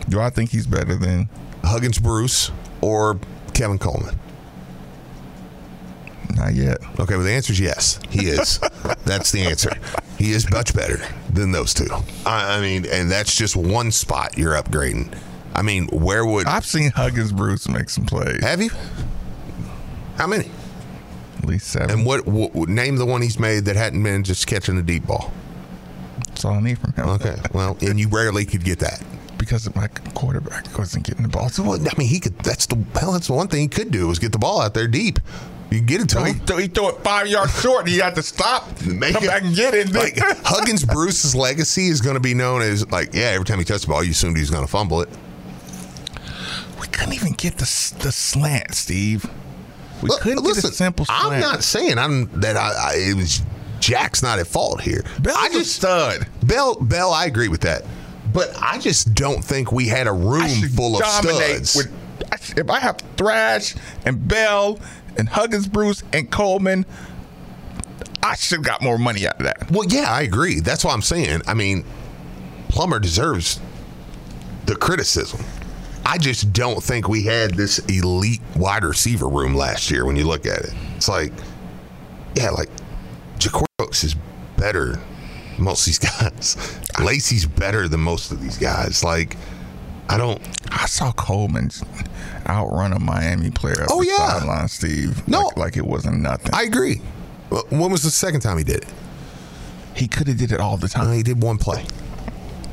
Do 0.07 0.19
I 0.21 0.29
think 0.29 0.49
he's 0.51 0.65
better 0.65 0.95
than? 0.95 1.27
Huggins, 1.63 1.99
Bruce, 1.99 2.51
or 2.81 3.19
Kevin 3.53 3.77
Coleman? 3.77 4.17
Not 6.35 6.53
yet. 6.53 6.77
Okay, 6.99 7.15
well, 7.15 7.23
the 7.23 7.31
answer 7.31 7.53
is 7.53 7.59
yes. 7.59 7.99
He 8.09 8.27
is. 8.27 8.59
that's 9.05 9.31
the 9.31 9.41
answer. 9.41 9.71
He 10.17 10.31
is 10.31 10.49
much 10.51 10.73
better 10.73 10.99
than 11.31 11.51
those 11.51 11.73
two. 11.73 11.87
I, 12.25 12.57
I 12.57 12.61
mean, 12.61 12.85
and 12.85 13.11
that's 13.11 13.35
just 13.35 13.55
one 13.55 13.91
spot 13.91 14.37
you're 14.37 14.53
upgrading. 14.53 15.17
I 15.55 15.61
mean, 15.61 15.87
where 15.87 16.25
would 16.25 16.47
I've 16.47 16.65
seen 16.65 16.91
Huggins 16.91 17.33
Bruce 17.33 17.67
make 17.67 17.89
some 17.89 18.05
plays. 18.05 18.43
have 18.43 18.61
you? 18.61 18.69
How 20.15 20.27
many? 20.27 20.49
At 21.39 21.45
least 21.45 21.67
seven. 21.67 21.91
And 21.91 22.05
what, 22.05 22.25
what 22.27 22.69
name 22.69 22.97
the 22.97 23.05
one 23.05 23.21
he's 23.21 23.39
made 23.39 23.65
that 23.65 23.75
hadn't 23.75 24.03
been 24.03 24.23
just 24.23 24.47
catching 24.47 24.77
a 24.77 24.81
deep 24.81 25.07
ball? 25.07 25.33
That's 26.27 26.45
all 26.45 26.53
I 26.53 26.61
need 26.61 26.77
from 26.77 26.93
him. 26.93 27.09
Okay, 27.09 27.35
well, 27.53 27.77
and 27.81 27.99
you 27.99 28.07
rarely 28.07 28.45
could 28.45 28.63
get 28.63 28.79
that. 28.79 29.03
Because 29.37 29.73
my 29.75 29.87
quarterback 30.13 30.77
wasn't 30.77 31.05
getting 31.05 31.23
the 31.23 31.29
ball. 31.29 31.47
So 31.49 31.63
Well, 31.63 31.79
I 31.79 31.97
mean, 31.97 32.09
he 32.09 32.19
could. 32.19 32.37
That's 32.39 32.65
the 32.65 32.75
hell. 32.99 33.13
That's 33.13 33.27
the 33.27 33.33
one 33.33 33.47
thing 33.47 33.61
he 33.61 33.67
could 33.69 33.89
do 33.89 34.07
was 34.07 34.19
get 34.19 34.33
the 34.33 34.37
ball 34.37 34.61
out 34.61 34.73
there 34.73 34.87
deep. 34.87 35.19
You 35.71 35.81
get 35.81 36.01
it 36.01 36.09
to 36.09 36.23
he, 36.25 36.31
him. 36.33 36.39
threw, 36.45 36.57
he 36.57 36.67
threw 36.67 36.89
it 36.89 36.95
five 37.03 37.27
yards 37.27 37.61
short. 37.61 37.81
And 37.81 37.89
he 37.89 37.97
had 37.99 38.15
to 38.15 38.23
stop, 38.23 38.81
Make 38.85 39.13
come 39.13 39.23
it- 39.23 39.27
back 39.27 39.43
and 39.43 39.55
get 39.55 39.73
it. 39.75 39.93
Like 39.93 40.17
Huggins 40.43 40.83
Bruce's 40.83 41.35
legacy 41.35 41.87
is 41.87 42.01
going 42.01 42.15
to 42.15 42.19
be 42.19 42.33
known 42.33 42.61
as 42.63 42.89
like, 42.91 43.13
yeah, 43.13 43.25
every 43.29 43.45
time 43.45 43.59
he 43.59 43.65
touched 43.65 43.83
the 43.85 43.91
ball, 43.91 44.03
you 44.03 44.11
assumed 44.11 44.35
he 44.37 44.41
was 44.41 44.49
going 44.49 44.65
to 44.65 44.71
fumble 44.71 45.01
it. 45.01 45.09
we 46.81 46.87
couldn't 46.87 47.13
even 47.13 47.33
get 47.33 47.53
the 47.57 47.93
the 47.99 48.11
slant, 48.11 48.73
Steve. 48.73 49.25
We 50.01 50.09
Look, 50.09 50.21
couldn't 50.21 50.43
listen, 50.43 50.61
get 50.61 50.71
a 50.71 50.75
simple 50.75 51.05
slant. 51.05 51.33
I'm 51.33 51.39
not 51.41 51.63
saying 51.63 51.97
I'm 51.97 52.29
that 52.39 52.55
I, 52.57 52.71
I 52.71 52.93
it 52.95 53.15
was 53.15 53.41
Jack's 53.79 54.23
not 54.23 54.39
at 54.39 54.47
fault 54.47 54.81
here. 54.81 55.03
Bell's 55.21 55.37
I 55.37 55.47
a 55.47 55.51
just 55.51 55.75
stud. 55.75 56.27
Bell 56.43 56.75
Bell. 56.75 57.11
I 57.11 57.25
agree 57.25 57.47
with 57.49 57.61
that, 57.61 57.83
but 58.33 58.51
I 58.61 58.79
just 58.79 59.13
don't 59.13 59.43
think 59.43 59.71
we 59.71 59.87
had 59.87 60.07
a 60.07 60.13
room 60.13 60.49
full 60.75 60.97
of 60.97 61.05
studs. 61.05 61.75
with. 61.75 61.91
If 62.57 62.69
I 62.69 62.79
have 62.79 62.97
Thrash 63.17 63.75
and 64.05 64.27
Bell 64.27 64.79
and 65.19 65.29
Huggins, 65.29 65.67
Bruce 65.67 66.03
and 66.13 66.31
Coleman, 66.31 66.85
I 68.23 68.35
should 68.35 68.57
have 68.57 68.65
got 68.65 68.81
more 68.81 68.97
money 68.97 69.27
out 69.27 69.37
of 69.37 69.43
that. 69.43 69.69
Well, 69.71 69.85
yeah, 69.87 70.11
I 70.11 70.21
agree. 70.21 70.59
That's 70.59 70.83
what 70.83 70.93
I'm 70.93 71.01
saying. 71.01 71.41
I 71.47 71.53
mean, 71.53 71.85
Plummer 72.69 72.99
deserves 72.99 73.59
the 74.65 74.75
criticism. 74.75 75.43
I 76.05 76.17
just 76.17 76.53
don't 76.53 76.81
think 76.81 77.07
we 77.07 77.23
had 77.23 77.53
this 77.53 77.79
elite 77.79 78.41
wide 78.55 78.83
receiver 78.83 79.27
room 79.27 79.53
last 79.53 79.91
year 79.91 80.05
when 80.05 80.15
you 80.15 80.25
look 80.25 80.45
at 80.45 80.59
it. 80.59 80.73
It's 80.95 81.07
like, 81.07 81.31
yeah, 82.35 82.49
like 82.49 82.69
Ja'Corey 83.37 83.65
Brooks 83.77 84.03
is 84.03 84.15
better 84.57 84.93
than 84.93 85.03
most 85.57 85.81
of 85.81 85.85
these 85.85 85.99
guys. 86.19 86.79
Lacy's 86.99 87.45
better 87.45 87.87
than 87.87 87.99
most 87.99 88.31
of 88.31 88.41
these 88.41 88.57
guys. 88.57 89.03
Like, 89.03 89.37
I 90.09 90.17
don't. 90.17 90.41
I 90.71 90.87
saw 90.87 91.11
Coleman 91.11 91.69
outrun 92.47 92.93
a 92.93 92.99
Miami 92.99 93.51
player. 93.51 93.85
Oh, 93.89 94.01
the 94.01 94.07
yeah. 94.07 94.39
sideline, 94.39 94.67
Steve. 94.67 95.27
No. 95.27 95.43
like, 95.43 95.57
like 95.57 95.77
it 95.77 95.85
wasn't 95.85 96.21
nothing. 96.21 96.53
I 96.53 96.63
agree. 96.63 97.01
When 97.69 97.91
was 97.91 98.03
the 98.03 98.11
second 98.11 98.41
time 98.41 98.57
he 98.57 98.63
did 98.63 98.83
it? 98.83 98.89
he 99.99 100.07
could 100.07 100.27
have 100.27 100.37
did 100.37 100.51
it 100.51 100.59
all 100.59 100.77
the 100.77 100.87
time. 100.87 101.13
he 101.13 101.23
did 101.23 101.41
one 101.41 101.57
play. 101.57 101.85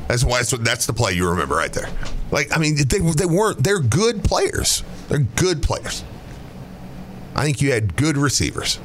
That's 0.07 0.23
why. 0.23 0.37
That's, 0.37 0.51
that's 0.51 0.85
the 0.85 0.93
play 0.93 1.13
you 1.13 1.29
remember 1.29 1.55
right 1.55 1.71
there. 1.71 1.89
Like 2.31 2.55
I 2.55 2.59
mean, 2.59 2.77
they 2.87 2.99
they 2.99 3.25
weren't. 3.25 3.63
They're 3.63 3.81
good 3.81 4.23
players. 4.23 4.83
They're 5.09 5.19
good 5.19 5.61
players. 5.61 6.03
I 7.35 7.43
think 7.43 7.61
you 7.61 7.73
had 7.73 7.95
good 7.97 8.17
receivers. 8.17 8.79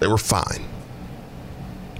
They 0.00 0.08
were 0.08 0.18
fine. 0.18 0.64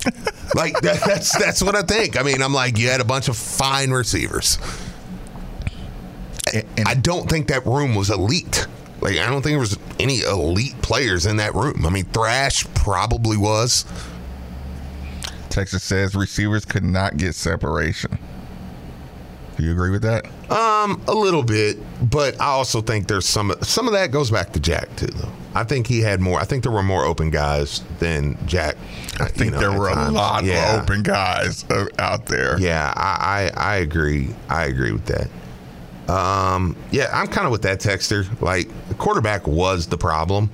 like 0.55 0.81
that, 0.81 1.03
that's 1.05 1.39
that's 1.39 1.63
what 1.63 1.77
I 1.77 1.83
think. 1.83 2.19
I 2.19 2.23
mean, 2.23 2.43
I'm 2.43 2.55
like 2.55 2.79
you 2.79 2.89
had 2.89 3.03
a 3.03 3.05
bunch 3.05 3.29
of 3.29 3.37
fine 3.37 3.91
receivers. 3.91 4.59
And- 6.55 6.65
and 6.77 6.89
I 6.89 6.95
don't 6.95 7.29
think 7.29 7.49
that 7.49 7.65
room 7.67 7.95
was 7.95 8.11
elite. 8.11 8.67
Like 9.01 9.19
I 9.19 9.27
don't 9.27 9.43
think 9.43 9.53
there 9.53 9.59
was 9.59 9.79
any 9.99 10.21
elite 10.21 10.81
players 10.83 11.27
in 11.27 11.37
that 11.37 11.55
room. 11.55 11.87
I 11.87 11.91
mean, 11.91 12.05
Thrash 12.07 12.67
probably 12.75 13.37
was. 13.37 13.85
Texas 15.49 15.83
says 15.83 16.15
receivers 16.15 16.65
could 16.65 16.85
not 16.85 17.17
get 17.17 17.35
separation. 17.35 18.19
Do 19.57 19.65
you 19.67 19.73
agree 19.73 19.91
with 19.91 20.03
that? 20.03 20.25
Um, 20.51 21.03
a 21.07 21.13
little 21.15 21.43
bit, 21.43 21.77
but 22.11 22.41
I 22.41 22.47
also 22.47 22.81
think 22.81 23.09
there's 23.09 23.27
some 23.27 23.53
some 23.63 23.87
of 23.87 23.93
that 23.93 24.11
goes 24.11 24.31
back 24.31 24.53
to 24.53 24.61
Jack 24.61 24.95
too, 24.97 25.07
though. 25.07 25.29
I 25.55 25.65
think 25.65 25.87
he 25.87 26.01
had 26.01 26.21
more. 26.21 26.41
I 26.41 26.45
think 26.45 26.63
there 26.63 26.73
were 26.73 26.83
more 26.83 27.05
open 27.05 27.31
guys 27.31 27.83
than 27.99 28.39
Jack. 28.47 28.77
I 29.19 29.27
think 29.27 29.53
there 29.53 29.73
were 29.73 29.89
a 29.89 30.11
lot 30.11 30.45
yeah. 30.45 30.77
of 30.77 30.83
open 30.85 31.03
guys 31.03 31.65
uh, 31.69 31.87
out 31.99 32.27
there. 32.27 32.59
Yeah, 32.59 32.93
I, 32.97 33.51
I 33.57 33.75
I 33.75 33.77
agree. 33.77 34.31
I 34.49 34.65
agree 34.65 34.93
with 34.93 35.07
that. 35.07 35.29
Um, 36.11 36.77
yeah, 36.91 37.09
I'm 37.13 37.29
kind 37.29 37.47
of 37.47 37.53
with 37.53 37.63
that 37.63 37.79
texter. 37.81 38.27
Like 38.41 38.69
the 38.89 38.95
quarterback 38.95 39.47
was 39.47 39.87
the 39.87 39.99
problem, 39.99 40.51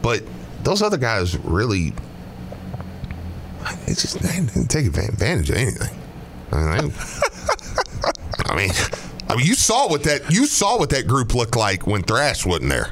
but 0.00 0.22
those 0.62 0.80
other 0.80 0.96
guys 0.96 1.36
really, 1.38 1.92
it's 3.86 4.02
just 4.02 4.20
they 4.20 4.40
didn't 4.40 4.68
take 4.68 4.86
advantage 4.86 5.50
of 5.50 5.56
anything. 5.56 5.98
I 6.52 6.80
mean, 6.80 6.88
they- 6.88 6.94
I 8.46 8.56
mean, 8.56 8.70
I 9.28 9.36
mean, 9.36 9.46
you 9.46 9.54
saw 9.54 9.88
what 9.88 10.02
that 10.04 10.30
you 10.30 10.46
saw 10.46 10.78
what 10.78 10.90
that 10.90 11.06
group 11.06 11.34
looked 11.34 11.56
like 11.56 11.86
when 11.86 12.02
Thrash 12.02 12.46
wasn't 12.46 12.70
there. 12.70 12.90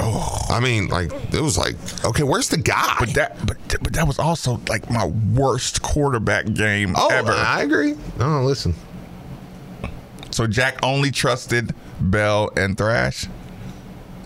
Oh, 0.00 0.38
I 0.48 0.60
mean, 0.60 0.88
like 0.88 1.12
it 1.32 1.40
was 1.40 1.58
like, 1.58 1.76
okay, 2.04 2.22
where's 2.22 2.48
the 2.48 2.56
guy? 2.56 2.96
But 2.98 3.14
that, 3.14 3.46
but, 3.46 3.56
but 3.82 3.92
that 3.92 4.06
was 4.06 4.18
also 4.18 4.60
like 4.68 4.90
my 4.90 5.06
worst 5.06 5.82
quarterback 5.82 6.52
game 6.54 6.94
oh, 6.96 7.08
ever. 7.10 7.32
I 7.32 7.62
agree. 7.62 7.96
No, 8.18 8.42
listen, 8.44 8.74
so 10.38 10.46
Jack 10.46 10.78
only 10.84 11.10
trusted 11.10 11.74
Bell 12.00 12.50
and 12.56 12.78
Thrash 12.78 13.26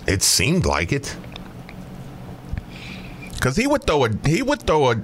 it 0.07 0.23
seemed 0.23 0.67
like 0.67 0.93
it. 0.93 1.17
because 3.35 3.57
he 3.57 3.67
would 3.67 3.85
throw 3.85 4.05
a 4.05 4.11
he 4.27 4.43
would 4.43 4.63
throw 4.63 4.91
a, 4.93 4.97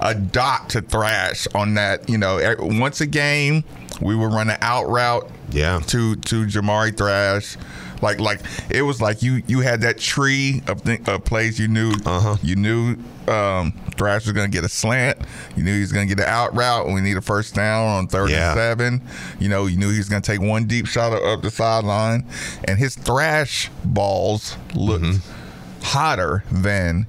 a 0.00 0.14
dot 0.14 0.70
to 0.70 0.80
Thrash 0.82 1.46
on 1.54 1.74
that. 1.74 2.08
You 2.08 2.18
know, 2.18 2.40
once 2.58 3.00
a 3.00 3.06
game 3.06 3.62
we 4.00 4.14
would 4.16 4.32
run 4.32 4.50
an 4.50 4.58
out 4.60 4.88
route. 4.88 5.30
Yeah. 5.50 5.80
To 5.86 6.16
to 6.16 6.46
Jamari 6.46 6.96
Thrash. 6.96 7.56
Like 8.02 8.18
like 8.20 8.40
it 8.68 8.82
was 8.82 9.00
like 9.00 9.22
you 9.22 9.42
you 9.46 9.60
had 9.60 9.80
that 9.82 9.98
tree 9.98 10.62
of, 10.66 10.82
th- 10.84 11.06
of 11.08 11.24
plays 11.24 11.58
you 11.58 11.68
knew 11.68 11.92
Uh-huh. 12.04 12.36
you 12.42 12.56
knew 12.56 12.96
um, 13.28 13.72
Thrash 13.96 14.24
was 14.24 14.32
going 14.32 14.50
to 14.50 14.54
get 14.56 14.64
a 14.64 14.68
slant 14.68 15.18
you 15.56 15.62
knew 15.62 15.74
he 15.74 15.80
was 15.80 15.92
going 15.92 16.08
to 16.08 16.14
get 16.14 16.22
an 16.24 16.28
out 16.30 16.54
route 16.54 16.86
we 16.86 17.00
need 17.00 17.16
a 17.16 17.22
first 17.22 17.54
down 17.54 17.86
on 17.86 18.06
third 18.08 18.30
Yeah. 18.30 18.50
and 18.52 18.56
seven 18.58 19.02
you 19.38 19.48
know 19.48 19.66
you 19.66 19.76
knew 19.76 19.90
he 19.90 19.98
was 19.98 20.08
going 20.08 20.22
to 20.22 20.32
take 20.32 20.40
one 20.40 20.64
deep 20.66 20.86
shot 20.86 21.12
up- 21.12 21.22
up 21.24 21.42
the 21.42 21.50
sideline 21.50 22.24
and 22.64 22.78
his 22.78 22.94
Thrash 22.94 23.70
balls 23.84 24.56
looked 24.74 25.04
Mm-hmm. 25.04 25.82
hotter 25.84 26.44
than 26.50 27.06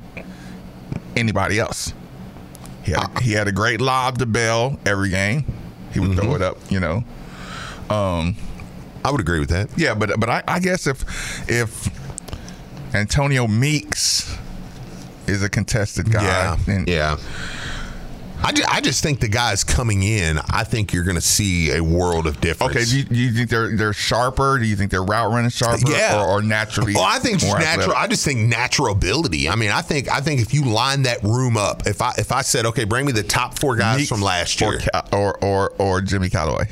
anybody 1.16 1.60
else 1.60 1.94
he 2.84 2.92
had, 2.92 3.04
a, 3.18 3.22
he 3.24 3.32
had 3.34 3.48
a 3.48 3.52
great 3.52 3.82
lob 3.82 4.18
to 4.20 4.26
Bell 4.26 4.80
every 4.86 5.10
game 5.10 5.46
he 5.94 6.00
would 6.00 6.12
Mm-hmm. 6.12 6.20
throw 6.22 6.36
it 6.36 6.42
up 6.42 6.58
you 6.70 6.80
know 6.80 7.04
Um, 7.90 8.36
I 9.06 9.12
would 9.12 9.22
agree 9.22 9.40
with 9.40 9.50
that. 9.50 9.70
yeah, 9.78 9.94
but 9.96 10.20
but 10.20 10.30
I, 10.30 10.44
I 10.48 10.60
guess 10.60 10.88
if 10.88 11.04
if 11.50 11.90
Antonio 12.94 13.48
Meeks 13.48 14.36
is 15.28 15.44
a 15.44 15.50
contested 15.50 16.12
guy, 16.12 16.24
Yeah, 16.24 16.58
then 16.66 16.86
yeah. 16.88 17.18
I 18.44 18.52
just, 18.52 18.70
I 18.72 18.82
just 18.82 19.02
think 19.02 19.20
the 19.20 19.28
guys 19.28 19.64
coming 19.64 20.04
in, 20.04 20.38
I 20.52 20.64
think 20.64 20.94
you're 20.94 21.04
going 21.04 21.16
to 21.16 21.22
see 21.22 21.72
a 21.72 21.82
world 21.84 22.28
of 22.28 22.40
difference. 22.40 22.76
Okay, 22.76 22.86
do 22.86 22.98
you, 23.00 23.04
do 23.04 23.16
you 23.16 23.32
think 23.32 23.50
they're 23.50 23.76
they're 23.76 23.94
sharper? 23.94 24.60
Do 24.60 24.66
you 24.66 24.76
think 24.76 24.92
they're 24.92 25.04
route 25.04 25.32
running 25.32 25.50
sharper? 25.50 25.82
Yeah. 25.90 26.22
or, 26.24 26.28
or 26.38 26.42
naturally? 26.44 26.94
Well, 26.94 27.04
I 27.04 27.18
think 27.18 27.42
natural. 27.42 27.64
athletic? 27.68 27.96
I 27.96 28.06
just 28.06 28.24
think 28.24 28.42
natural 28.42 28.92
ability. 28.92 29.50
I 29.50 29.56
mean, 29.56 29.72
I 29.72 29.82
think 29.82 30.08
I 30.12 30.20
think 30.22 30.40
if 30.40 30.54
you 30.54 30.66
line 30.66 31.02
that 31.04 31.24
room 31.24 31.58
up, 31.58 31.88
if 31.88 32.00
I 32.00 32.14
if 32.20 32.32
I 32.32 32.44
said, 32.44 32.68
okay, 32.68 32.84
bring 32.84 33.08
me 33.08 33.12
the 33.12 33.24
top 33.24 33.58
four 33.58 33.76
guys 33.76 33.98
Meeks 33.98 34.10
from 34.10 34.22
last 34.22 34.62
year, 34.62 34.82
Ca- 34.82 35.08
or 35.14 35.44
or 35.44 35.72
or 35.80 36.02
Jimmy 36.02 36.30
Calloway. 36.30 36.66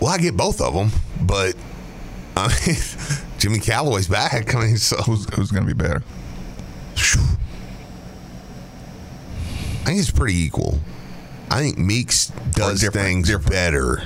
well, 0.00 0.12
I 0.12 0.16
get 0.18 0.34
both 0.34 0.62
of 0.62 0.72
them, 0.72 0.90
but 1.20 1.54
I 2.38 2.48
mean, 2.66 2.76
Jimmy 3.38 3.58
Calloway's 3.58 4.08
back. 4.08 4.54
I 4.54 4.60
mean, 4.64 4.76
so 4.78 4.96
Who's 5.02 5.26
who's 5.34 5.50
going 5.50 5.66
to 5.66 5.74
be 5.74 5.78
better? 5.80 6.02
I 9.82 9.84
think 9.84 9.98
it's 10.00 10.10
pretty 10.10 10.36
equal. 10.38 10.78
I 11.50 11.60
think 11.60 11.78
Meeks 11.78 12.28
does 12.52 12.80
different, 12.80 13.06
things 13.06 13.26
different. 13.28 13.50
better. 13.50 14.02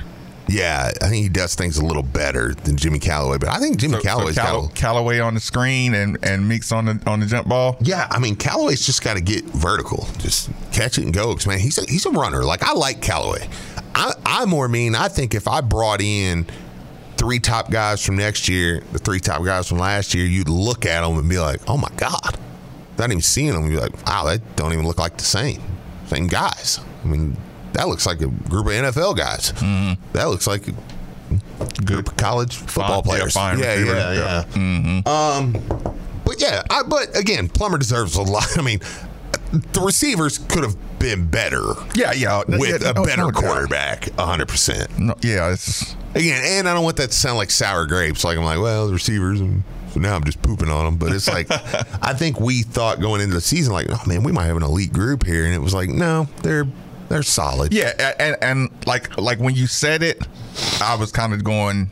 Yeah, 0.47 0.91
I 1.01 1.09
think 1.09 1.23
he 1.23 1.29
does 1.29 1.55
things 1.55 1.77
a 1.77 1.85
little 1.85 2.03
better 2.03 2.53
than 2.53 2.77
Jimmy 2.77 2.99
Calloway, 2.99 3.39
but 3.39 3.49
I 3.49 3.57
think 3.59 3.77
Jimmy 3.77 3.93
So, 3.95 3.99
so 3.99 4.03
Calloway's 4.03 4.35
got. 4.35 4.45
Call- 4.47 4.65
a- 4.67 4.69
Calloway 4.69 5.19
on 5.19 5.33
the 5.33 5.39
screen 5.39 5.93
and 5.95 6.17
and 6.23 6.47
Meeks 6.47 6.71
on 6.71 6.85
the 6.85 6.99
on 7.07 7.19
the 7.19 7.25
jump 7.25 7.47
ball. 7.47 7.77
Yeah, 7.81 8.07
I 8.11 8.19
mean 8.19 8.35
Calloway's 8.35 8.85
just 8.85 9.03
got 9.03 9.15
to 9.15 9.21
get 9.21 9.43
vertical, 9.45 10.07
just 10.19 10.49
catch 10.71 10.97
it 10.97 11.03
and 11.03 11.13
go. 11.13 11.33
'Cause, 11.33 11.47
man, 11.47 11.59
he's 11.59 11.77
a, 11.77 11.83
he's 11.89 12.05
a 12.05 12.11
runner. 12.11 12.43
Like 12.43 12.63
I 12.63 12.73
like 12.73 13.01
Calloway. 13.01 13.47
I 13.95 14.13
I 14.25 14.45
more 14.45 14.67
mean 14.67 14.95
I 14.95 15.07
think 15.07 15.33
if 15.35 15.47
I 15.47 15.61
brought 15.61 15.99
in 16.01 16.45
three 17.17 17.39
top 17.39 17.71
guys 17.71 18.05
from 18.05 18.15
next 18.17 18.47
year, 18.47 18.83
the 18.91 18.99
three 18.99 19.19
top 19.19 19.43
guys 19.43 19.67
from 19.67 19.79
last 19.79 20.13
year, 20.13 20.25
you'd 20.25 20.49
look 20.49 20.85
at 20.85 21.01
them 21.01 21.17
and 21.17 21.27
be 21.29 21.39
like, 21.39 21.61
oh 21.67 21.77
my 21.77 21.89
god, 21.97 22.37
not 22.97 23.09
even 23.11 23.21
seeing 23.21 23.53
them, 23.53 23.63
you'd 23.65 23.71
be 23.71 23.77
like, 23.77 24.05
wow, 24.05 24.25
that 24.25 24.55
don't 24.55 24.73
even 24.73 24.85
look 24.87 24.97
like 24.99 25.17
the 25.17 25.23
same 25.23 25.61
same 26.07 26.27
guys. 26.27 26.79
I 27.03 27.07
mean, 27.07 27.35
that 27.73 27.87
looks 27.87 28.05
like 28.05 28.21
a 28.21 28.27
group 28.27 28.67
of 28.67 28.71
NFL 28.73 29.17
guys. 29.17 29.51
Mm-hmm. 29.53 30.01
That 30.13 30.25
looks 30.25 30.45
like 30.47 30.67
a 30.67 31.81
group 31.83 32.07
of 32.09 32.17
college 32.17 32.55
football 32.55 33.01
Fine- 33.01 33.03
players. 33.03 33.35
yeah, 33.35 33.53
yeah, 33.75 34.11
Yeah. 34.13 34.45
yeah. 34.55 35.01
Um, 35.05 35.53
but 36.23 36.39
yeah, 36.41 36.63
I, 36.69 36.83
but 36.83 37.15
again, 37.17 37.49
Plummer 37.49 37.77
deserves 37.77 38.15
a 38.15 38.21
lot. 38.21 38.45
I 38.57 38.61
mean, 38.61 38.79
the 39.51 39.81
receivers 39.81 40.37
could 40.37 40.63
have 40.63 40.75
been 40.99 41.27
better 41.27 41.61
Yeah, 41.93 42.13
yeah. 42.13 42.43
with 42.47 42.81
yeah, 42.83 42.89
a 42.91 42.93
no- 42.93 43.03
better 43.05 43.21
no 43.23 43.31
quarterback, 43.31 44.09
hundred 44.17 44.47
percent. 44.47 44.97
No, 44.99 45.15
yeah, 45.21 45.51
it's 45.51 45.95
Again, 46.13 46.41
and 46.45 46.69
I 46.69 46.73
don't 46.73 46.83
want 46.85 46.95
that 46.97 47.11
to 47.11 47.17
sound 47.17 47.37
like 47.37 47.51
sour 47.51 47.85
grapes. 47.85 48.23
Like 48.23 48.37
I'm 48.37 48.45
like, 48.45 48.59
well, 48.59 48.87
the 48.87 48.93
receivers, 48.93 49.41
and 49.41 49.63
so 49.95 50.01
now 50.01 50.13
I'm 50.13 50.25
just 50.25 50.41
pooping 50.41 50.69
on 50.69 50.83
them. 50.83 50.97
But 50.97 51.13
it's 51.13 51.29
like, 51.29 51.47
I 52.01 52.13
think 52.13 52.39
we 52.39 52.63
thought 52.63 52.99
going 52.99 53.21
into 53.21 53.33
the 53.33 53.41
season, 53.41 53.71
like, 53.71 53.87
oh 53.89 54.01
man, 54.05 54.23
we 54.23 54.31
might 54.33 54.45
have 54.45 54.57
an 54.57 54.63
elite 54.63 54.91
group 54.91 55.25
here, 55.25 55.45
and 55.45 55.53
it 55.53 55.59
was 55.59 55.73
like, 55.73 55.87
no, 55.89 56.27
they're 56.43 56.65
they're 57.07 57.23
solid. 57.23 57.73
yeah, 57.73 58.13
and 58.19 58.35
and 58.41 58.69
like 58.85 59.17
like 59.17 59.39
when 59.39 59.55
you 59.55 59.67
said 59.67 60.03
it, 60.03 60.21
I 60.81 60.95
was 60.95 61.13
kind 61.13 61.33
of 61.33 61.45
going 61.45 61.89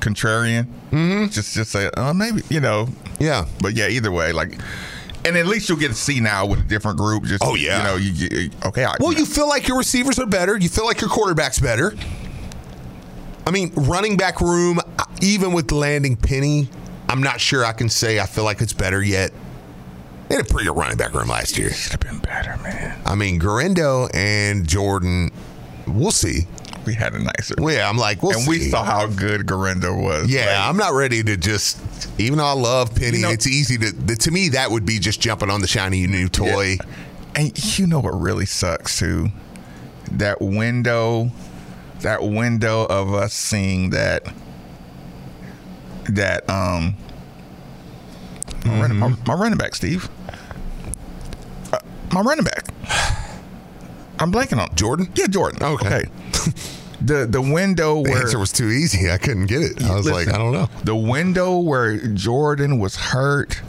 contrarian. 0.00 0.66
Mm-hmm. 0.90 1.28
Just 1.28 1.54
just 1.54 1.72
say, 1.72 1.90
oh, 1.96 2.12
maybe 2.12 2.42
you 2.50 2.60
know, 2.60 2.86
yeah. 3.18 3.46
but 3.60 3.74
yeah, 3.74 3.88
either 3.88 4.12
way, 4.12 4.32
like. 4.32 4.58
And 5.24 5.36
at 5.36 5.46
least 5.46 5.68
you'll 5.68 5.78
get 5.78 5.86
to 5.86 5.94
see 5.94 6.18
now 6.18 6.46
with 6.46 6.58
a 6.58 6.64
different 6.64 6.98
group. 6.98 7.22
Just 7.22 7.44
Oh, 7.44 7.54
yeah. 7.54 7.78
you 7.78 7.84
know, 7.84 7.94
you 7.94 8.28
get 8.28 8.66
okay. 8.66 8.84
I, 8.84 8.96
Well, 8.98 9.12
you 9.12 9.24
feel 9.24 9.48
like 9.48 9.68
your 9.68 9.78
receivers 9.78 10.18
are 10.18 10.26
better. 10.26 10.58
You 10.58 10.68
feel 10.68 10.84
like 10.84 11.00
your 11.00 11.10
quarterback's 11.10 11.60
better. 11.60 11.94
I 13.46 13.52
mean, 13.52 13.72
running 13.76 14.16
back 14.16 14.40
room, 14.40 14.80
even 15.20 15.52
with 15.52 15.70
landing 15.70 16.16
Penny, 16.16 16.68
I'm 17.12 17.22
not 17.22 17.40
sure 17.40 17.64
I 17.64 17.72
can 17.72 17.88
say 17.88 18.18
I 18.20 18.26
feel 18.26 18.44
like 18.44 18.60
it's 18.62 18.72
better 18.72 19.02
yet. 19.02 19.32
They 20.28 20.36
had 20.36 20.46
a 20.46 20.48
pretty 20.48 20.66
good 20.68 20.76
running 20.76 20.96
back 20.96 21.12
room 21.12 21.28
last 21.28 21.58
year. 21.58 21.70
should 21.72 21.92
have 21.92 22.00
been 22.00 22.18
better, 22.20 22.56
man. 22.62 22.98
I 23.04 23.14
mean, 23.14 23.38
Guerendo 23.38 24.08
and 24.14 24.66
Jordan, 24.66 25.30
we'll 25.86 26.10
see. 26.10 26.46
We 26.86 26.94
had 26.94 27.12
a 27.14 27.18
nicer. 27.22 27.54
Well, 27.58 27.74
yeah, 27.74 27.88
I'm 27.88 27.98
like, 27.98 28.22
we'll 28.22 28.32
and 28.32 28.42
see. 28.42 28.48
we 28.48 28.58
saw 28.70 28.82
how 28.82 29.06
good 29.06 29.46
Guerendo 29.46 29.94
was. 29.94 30.28
Yeah, 30.32 30.46
Like, 30.46 30.68
I'm 30.70 30.76
not 30.78 30.94
ready 30.94 31.22
to 31.22 31.36
just. 31.36 31.78
Even 32.18 32.38
though 32.38 32.46
I 32.46 32.52
love 32.54 32.94
Penny, 32.94 33.18
You 33.18 33.22
know- 33.24 33.30
it's 33.30 33.46
easy 33.46 33.76
to. 33.78 33.92
the- 33.92 34.16
To 34.16 34.30
me, 34.30 34.48
that 34.50 34.70
would 34.70 34.86
be 34.86 34.98
just 34.98 35.20
jumping 35.20 35.50
on 35.50 35.60
the 35.60 35.66
shiny 35.68 36.06
new 36.06 36.28
toy. 36.28 36.78
And 37.36 37.78
you 37.78 37.86
know 37.86 38.00
what 38.00 38.18
really 38.18 38.46
sucks 38.46 38.98
too? 38.98 39.28
That 40.12 40.40
window, 40.40 41.30
that 42.00 42.22
window 42.22 42.84
of 42.86 43.12
us 43.14 43.32
seeing 43.34 43.90
that, 43.90 44.26
that 46.08 46.48
um, 46.50 46.94
my, 48.64 48.80
running, 48.80 48.98
my, 48.98 49.16
my 49.26 49.34
running 49.34 49.58
back, 49.58 49.74
Steve, 49.74 50.08
uh, 51.72 51.78
my 52.12 52.20
running 52.20 52.44
back. 52.44 52.66
I'm 54.18 54.30
blanking 54.32 54.58
on 54.58 54.74
Jordan? 54.76 55.10
Yeah, 55.14 55.26
Jordan. 55.26 55.62
Okay. 55.62 56.04
the 57.00 57.26
the 57.28 57.42
window 57.42 58.02
The 58.02 58.10
where 58.10 58.20
answer 58.22 58.38
was 58.38 58.52
too 58.52 58.68
easy. 58.68 59.10
I 59.10 59.18
couldn't 59.18 59.46
get 59.46 59.62
it. 59.62 59.82
I 59.82 59.96
was 59.96 60.08
like, 60.08 60.28
I 60.28 60.38
don't 60.38 60.52
know. 60.52 60.68
The 60.84 60.94
window 60.94 61.58
where 61.58 61.96
Jordan 61.98 62.78
was 62.78 62.96
hurt, 62.96 63.60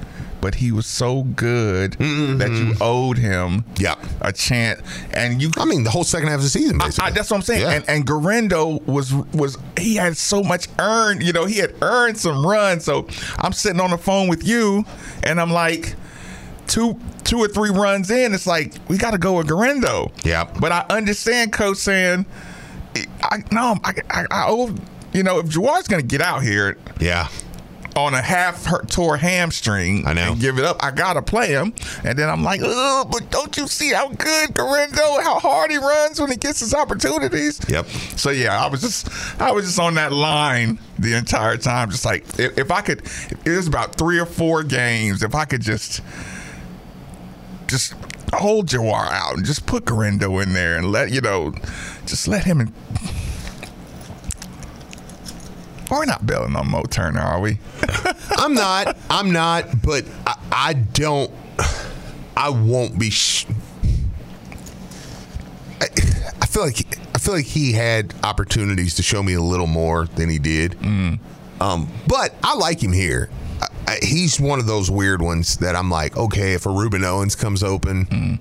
but 0.43 0.56
he 0.56 0.73
was 0.73 0.86
so 0.86 1.23
good 1.23 1.91
mm-hmm. 1.93 2.38
that 2.38 2.51
you 2.51 2.75
owed 2.82 3.17
him 3.17 3.63
Yeah. 3.77 3.95
a 4.19 4.34
chance. 4.34 4.82
And 5.13 5.41
you 5.41 5.49
I 5.56 5.63
mean, 5.63 5.86
the 5.86 5.89
whole 5.89 6.03
second 6.03 6.27
half 6.27 6.39
of 6.39 6.43
the 6.43 6.49
season, 6.49 6.82
I, 6.82 6.88
basically. 6.88 7.08
I, 7.08 7.12
that's 7.12 7.32
what 7.32 7.38
I'm 7.38 7.43
saying. 7.43 7.62
Yeah. 7.62 7.71
And 7.71 7.89
and 7.89 8.06
Guerendo 8.06 8.82
was 8.86 9.13
was 9.13 9.58
he 9.79 9.95
had 9.95 10.17
so 10.17 10.43
much 10.43 10.67
earned, 10.79 11.23
you 11.23 11.32
know, 11.32 11.45
he 11.45 11.60
had 11.60 11.73
earned 11.82 12.17
some 12.17 12.45
runs. 12.45 12.84
So 12.84 13.08
I'm 13.38 13.53
sitting 13.53 13.79
on 13.79 13.91
the 13.91 13.97
phone 13.97 14.27
with 14.27 14.45
you, 14.45 14.84
and 15.23 15.39
I'm 15.39 15.49
like, 15.49 15.95
two 16.67 16.99
two 17.23 17.38
or 17.38 17.47
three 17.47 17.69
runs 17.69 18.12
in, 18.12 18.34
it's 18.34 18.45
like 18.45 18.73
we 18.89 18.97
got 18.97 19.12
to 19.12 19.17
go 19.17 19.38
with 19.38 19.47
Guerendo. 19.47 20.12
Yeah. 20.25 20.43
But 20.60 20.73
I 20.73 20.86
understand 20.89 21.53
coach 21.53 21.77
saying, 21.77 22.25
I 23.21 23.45
no, 23.49 23.77
I 23.86 23.93
I, 24.10 24.25
I 24.29 24.45
owe. 24.49 24.75
You 25.13 25.23
know, 25.23 25.38
if 25.38 25.45
Jawhar's 25.45 25.88
going 25.88 26.01
to 26.01 26.08
get 26.08 26.21
out 26.21 26.41
here 26.41 26.75
yeah. 26.99 27.29
On 27.95 28.13
a 28.13 28.21
half 28.21 28.65
hurt 28.65 28.89
tore 28.89 29.17
hamstring 29.17 30.08
I 30.08 30.13
know. 30.13 30.32
and 30.32 30.41
give 30.41 30.58
it 30.58 30.65
up, 30.65 30.84
I 30.84 30.89
gotta 30.89 31.21
play 31.21 31.49
him. 31.49 31.73
And 32.03 32.17
then 32.17 32.27
I'm 32.27 32.43
like, 32.43 32.62
oh, 32.63 33.08
but 33.12 33.29
don't 33.29 33.56
you 33.56 33.67
see 33.67 33.93
how 33.93 34.10
good 34.10 34.53
Guerendo, 34.56 35.21
how 35.21 35.39
hard 35.39 35.69
he 35.69 35.77
runs 35.77 36.19
when 36.19 36.32
he 36.32 36.38
gets 36.38 36.60
his 36.60 36.73
opportunities? 36.73 37.62
Yep. 37.69 37.86
So 38.17 38.32
yeah, 38.32 38.63
I 38.63 38.67
was 38.67 38.82
just 38.82 39.10
I 39.39 39.51
was 39.51 39.65
just 39.65 39.79
on 39.79 39.93
that 39.95 40.12
line 40.12 40.79
the 40.97 41.13
entire 41.13 41.58
time, 41.58 41.91
just 41.91 42.06
like 42.06 42.23
if, 42.39 42.58
if 42.58 42.71
I 42.71 42.82
could 42.82 43.03
it 43.45 43.51
was 43.51 43.67
about 43.67 43.95
three 43.95 44.19
or 44.19 44.25
four 44.25 44.63
games, 44.63 45.21
if 45.21 45.36
I 45.36 45.45
could 45.45 45.62
just 45.62 46.01
just 47.67 47.93
hold 48.34 48.67
Jawhar 48.67 49.12
out 49.12 49.36
and 49.36 49.45
just 49.45 49.65
put 49.65 49.86
Garendo 49.86 50.41
in 50.41 50.53
there 50.53 50.77
and 50.77 50.91
let 50.91 51.12
you 51.12 51.21
know 51.21 51.53
just 52.06 52.27
let 52.27 52.43
him 52.43 52.60
in 52.60 52.73
we're 55.93 56.06
not 56.06 56.25
bailing 56.25 56.56
on 56.56 56.69
Mo 56.69 56.84
Turner, 56.84 57.19
are 57.21 57.39
we? 57.39 57.60
I'm 58.32 58.53
not. 58.53 58.97
I'm 59.10 59.32
not. 59.32 59.82
But 59.82 60.06
I, 60.25 60.36
I 60.51 60.73
don't. 60.73 61.32
I 62.36 62.49
won't 62.49 62.97
be. 62.99 63.10
Sh- 63.10 63.45
I, 65.82 65.88
I 66.41 66.45
feel 66.45 66.63
like 66.63 66.97
I 67.15 67.19
feel 67.19 67.34
like 67.36 67.45
he 67.45 67.73
had 67.73 68.13
opportunities 68.23 68.95
to 68.95 69.03
show 69.03 69.21
me 69.23 69.34
a 69.34 69.41
little 69.41 69.67
more 69.67 70.06
than 70.06 70.29
he 70.29 70.39
did. 70.39 70.75
Um, 71.62 71.89
but 72.08 72.36
I 72.43 72.56
like 72.56 72.82
him 72.82 72.91
here. 72.93 73.29
I, 73.88 73.97
he's 74.01 74.39
one 74.39 74.60
of 74.60 74.65
those 74.65 74.89
weird 74.89 75.21
ones 75.21 75.58
that 75.58 75.75
I'm 75.75 75.89
like, 75.89 76.17
okay, 76.17 76.53
if 76.53 76.65
a 76.65 76.69
Rueben 76.69 77.03
Owens 77.03 77.36
comes 77.36 77.63
open, 77.63 78.39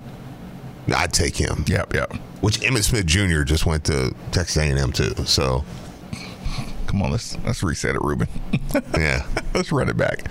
I'd 0.93 1.13
take 1.13 1.35
him. 1.37 1.63
Yep, 1.67 1.93
yep. 1.93 2.13
Which 2.41 2.63
Emmett 2.63 2.83
Smith 2.83 3.05
Jr. 3.05 3.43
just 3.43 3.65
went 3.65 3.85
to 3.85 4.13
Texas 4.31 4.57
A&M 4.57 4.91
too. 4.91 5.13
So 5.25 5.63
Come 6.93 7.01
on, 7.01 7.09
let's 7.11 7.35
let's 7.43 7.63
reset 7.63 7.95
it, 7.95 8.01
Rueben. 8.03 8.27
yeah, 8.99 9.25
let's 9.55 9.71
run 9.71 9.89
it 9.89 9.97
back. 9.97 10.25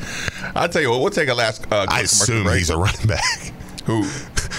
I'll 0.54 0.68
tell 0.68 0.80
you 0.80 0.90
what, 0.90 1.00
we'll 1.00 1.10
take 1.10 1.28
a 1.28 1.34
last. 1.34 1.66
Uh, 1.72 1.86
I 1.88 2.02
assume 2.02 2.44
break. 2.44 2.58
he's 2.58 2.70
a 2.70 2.76
running 2.76 3.04
back. 3.08 3.24
who, 3.84 4.08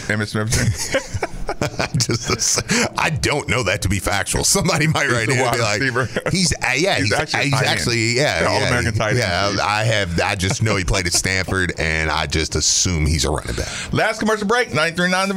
Emmett 0.09 0.27
Smith. 0.27 0.51
Just 1.97 2.61
I 2.99 3.09
don't 3.09 3.47
know 3.47 3.63
that 3.63 3.83
to 3.83 3.89
be 3.89 3.99
factual. 3.99 4.43
Somebody 4.43 4.85
might 4.87 5.07
write 5.07 5.29
in 5.29 5.37
and 5.39 5.51
be 5.53 5.61
like, 5.61 5.79
receiver. 5.79 6.09
he's 6.29 6.51
uh, 6.61 6.71
yeah, 6.75 6.95
he's, 6.95 7.05
He's 7.05 7.13
actually 7.13 7.43
he's 7.45 7.53
actually, 7.53 8.07
end. 8.09 8.17
yeah, 8.17 8.41
yeah, 8.41 8.47
All-American 8.49 8.93
tight 8.95 9.09
end. 9.11 9.19
yeah. 9.19 9.57
I 9.65 9.85
have 9.85 10.19
I 10.19 10.35
just 10.35 10.61
know 10.61 10.75
he 10.75 10.83
played 10.83 11.07
at 11.07 11.13
Stanford, 11.13 11.71
and 11.79 12.11
I 12.11 12.25
just 12.27 12.57
assume 12.57 13.05
he's 13.05 13.23
a 13.23 13.31
running 13.31 13.55
back. 13.55 13.93
last 13.93 14.19
commercial 14.19 14.45
break. 14.45 14.71
93.9 14.71 15.27
The 15.29 15.33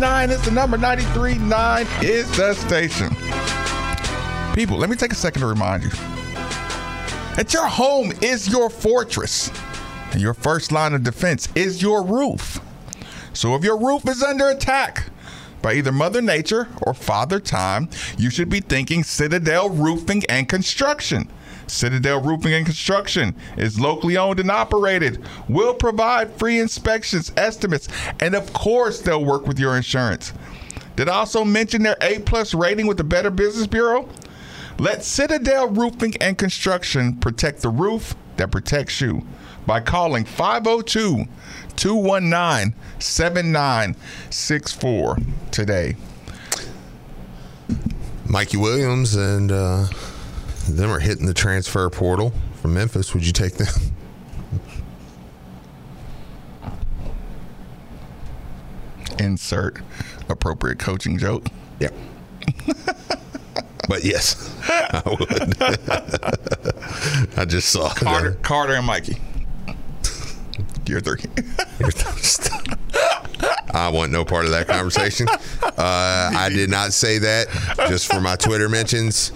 939 0.00 0.38
is 0.38 0.44
the 0.44 0.50
number. 0.52 0.78
939 0.78 1.86
is 2.02 2.36
the 2.36 2.54
station. 2.54 3.08
People, 4.54 4.76
let 4.76 4.88
me 4.88 4.96
take 4.96 5.12
a 5.12 5.16
second 5.16 5.40
to 5.40 5.46
remind 5.46 5.82
you 5.82 5.90
that 7.34 7.52
your 7.52 7.66
home 7.66 8.12
is 8.22 8.48
your 8.48 8.70
fortress. 8.70 9.50
And 10.12 10.20
your 10.20 10.34
first 10.34 10.72
line 10.72 10.94
of 10.94 11.02
defense 11.02 11.48
is 11.54 11.82
your 11.82 12.04
roof. 12.04 12.60
So 13.32 13.56
if 13.56 13.64
your 13.64 13.76
roof 13.76 14.08
is 14.08 14.22
under 14.22 14.48
attack 14.48 15.10
by 15.62 15.74
either 15.74 15.92
Mother 15.92 16.22
Nature 16.22 16.68
or 16.82 16.94
Father 16.94 17.40
Time, 17.40 17.88
you 18.16 18.30
should 18.30 18.48
be 18.48 18.60
thinking 18.60 19.02
Citadel 19.02 19.68
Roofing 19.68 20.22
and 20.28 20.48
Construction. 20.48 21.28
Citadel 21.70 22.22
Roofing 22.22 22.52
and 22.52 22.66
Construction 22.66 23.34
is 23.56 23.78
locally 23.78 24.16
owned 24.16 24.40
and 24.40 24.50
operated, 24.50 25.24
will 25.48 25.74
provide 25.74 26.32
free 26.32 26.58
inspections, 26.58 27.32
estimates, 27.36 27.88
and 28.20 28.34
of 28.34 28.52
course, 28.52 29.00
they'll 29.00 29.24
work 29.24 29.46
with 29.46 29.58
your 29.58 29.76
insurance. 29.76 30.32
Did 30.96 31.08
I 31.08 31.14
also 31.14 31.44
mention 31.44 31.82
their 31.82 31.96
A 32.00 32.18
plus 32.20 32.54
rating 32.54 32.86
with 32.86 32.96
the 32.96 33.04
Better 33.04 33.30
Business 33.30 33.66
Bureau? 33.66 34.08
Let 34.78 35.04
Citadel 35.04 35.68
Roofing 35.68 36.14
and 36.20 36.38
Construction 36.38 37.16
protect 37.16 37.62
the 37.62 37.68
roof 37.68 38.14
that 38.36 38.50
protects 38.50 39.00
you 39.00 39.26
by 39.66 39.80
calling 39.80 40.24
502 40.24 41.24
219 41.76 42.74
7964 42.98 45.16
today. 45.50 45.96
Mikey 48.26 48.56
Williams 48.56 49.14
and 49.14 49.52
uh, 49.52 49.86
them 50.76 50.90
are 50.90 51.00
hitting 51.00 51.26
the 51.26 51.34
transfer 51.34 51.88
portal 51.90 52.32
from 52.60 52.74
Memphis. 52.74 53.14
Would 53.14 53.26
you 53.26 53.32
take 53.32 53.54
them? 53.54 53.68
Insert 59.18 59.80
appropriate 60.28 60.78
coaching 60.78 61.18
joke. 61.18 61.46
Yeah. 61.80 61.90
but 63.88 64.04
yes, 64.04 64.54
I 64.68 65.02
would. 65.06 65.62
I 67.38 67.44
just 67.44 67.70
saw 67.70 67.88
Carter, 67.94 68.30
that. 68.30 68.42
Carter 68.42 68.74
and 68.74 68.86
Mikey. 68.86 69.18
Year 70.86 71.00
three. 71.00 71.22
I 73.70 73.90
want 73.90 74.10
no 74.10 74.24
part 74.24 74.46
of 74.46 74.50
that 74.52 74.66
conversation. 74.66 75.28
Uh, 75.62 76.32
I 76.34 76.48
did 76.48 76.70
not 76.70 76.92
say 76.92 77.18
that. 77.18 77.48
Just 77.88 78.10
for 78.10 78.20
my 78.20 78.36
Twitter 78.36 78.68
mentions, 78.68 79.32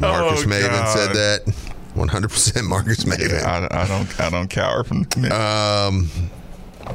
Marques 0.00 0.44
Oh, 0.44 0.46
Maybin 0.46 0.86
said 0.92 1.12
that. 1.14 1.54
100% 1.94 2.64
Marques 2.68 3.04
Maybin. 3.04 3.42
I, 3.42 3.66
I 3.70 3.86
don't. 3.86 4.20
I 4.20 4.30
don't 4.30 4.48
cower 4.48 4.84
from. 4.84 5.06
Um, 5.30 6.08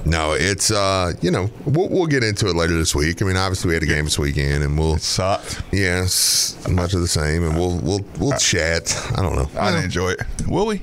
no, 0.04 0.34
it's 0.34 0.72
uh, 0.72 1.14
you 1.22 1.32
know, 1.32 1.50
we'll, 1.66 1.88
we'll 1.90 2.08
get 2.08 2.24
into 2.24 2.48
it 2.48 2.56
later 2.56 2.74
this 2.78 2.94
week. 2.94 3.22
I 3.22 3.26
mean, 3.26 3.38
obviously 3.38 3.70
we 3.70 3.74
had 3.76 3.84
a 3.84 3.88
game 3.88 4.06
this 4.06 4.20
weekend, 4.20 4.64
and 4.64 4.78
we'll 4.78 4.96
it 4.96 5.02
sucked. 5.02 5.62
yes, 5.72 6.58
much 6.68 6.94
of 6.94 7.02
the 7.02 7.08
same, 7.08 7.44
and 7.44 7.56
we'll 7.56 7.78
we'll 7.80 8.06
we'll 8.20 8.38
chat. 8.38 8.94
I 9.16 9.22
don't 9.22 9.36
know. 9.36 9.50
I 9.58 9.72
didn't 9.72 9.86
enjoy 9.86 10.12
it. 10.12 10.22
Will 10.48 10.66
we? 10.66 10.82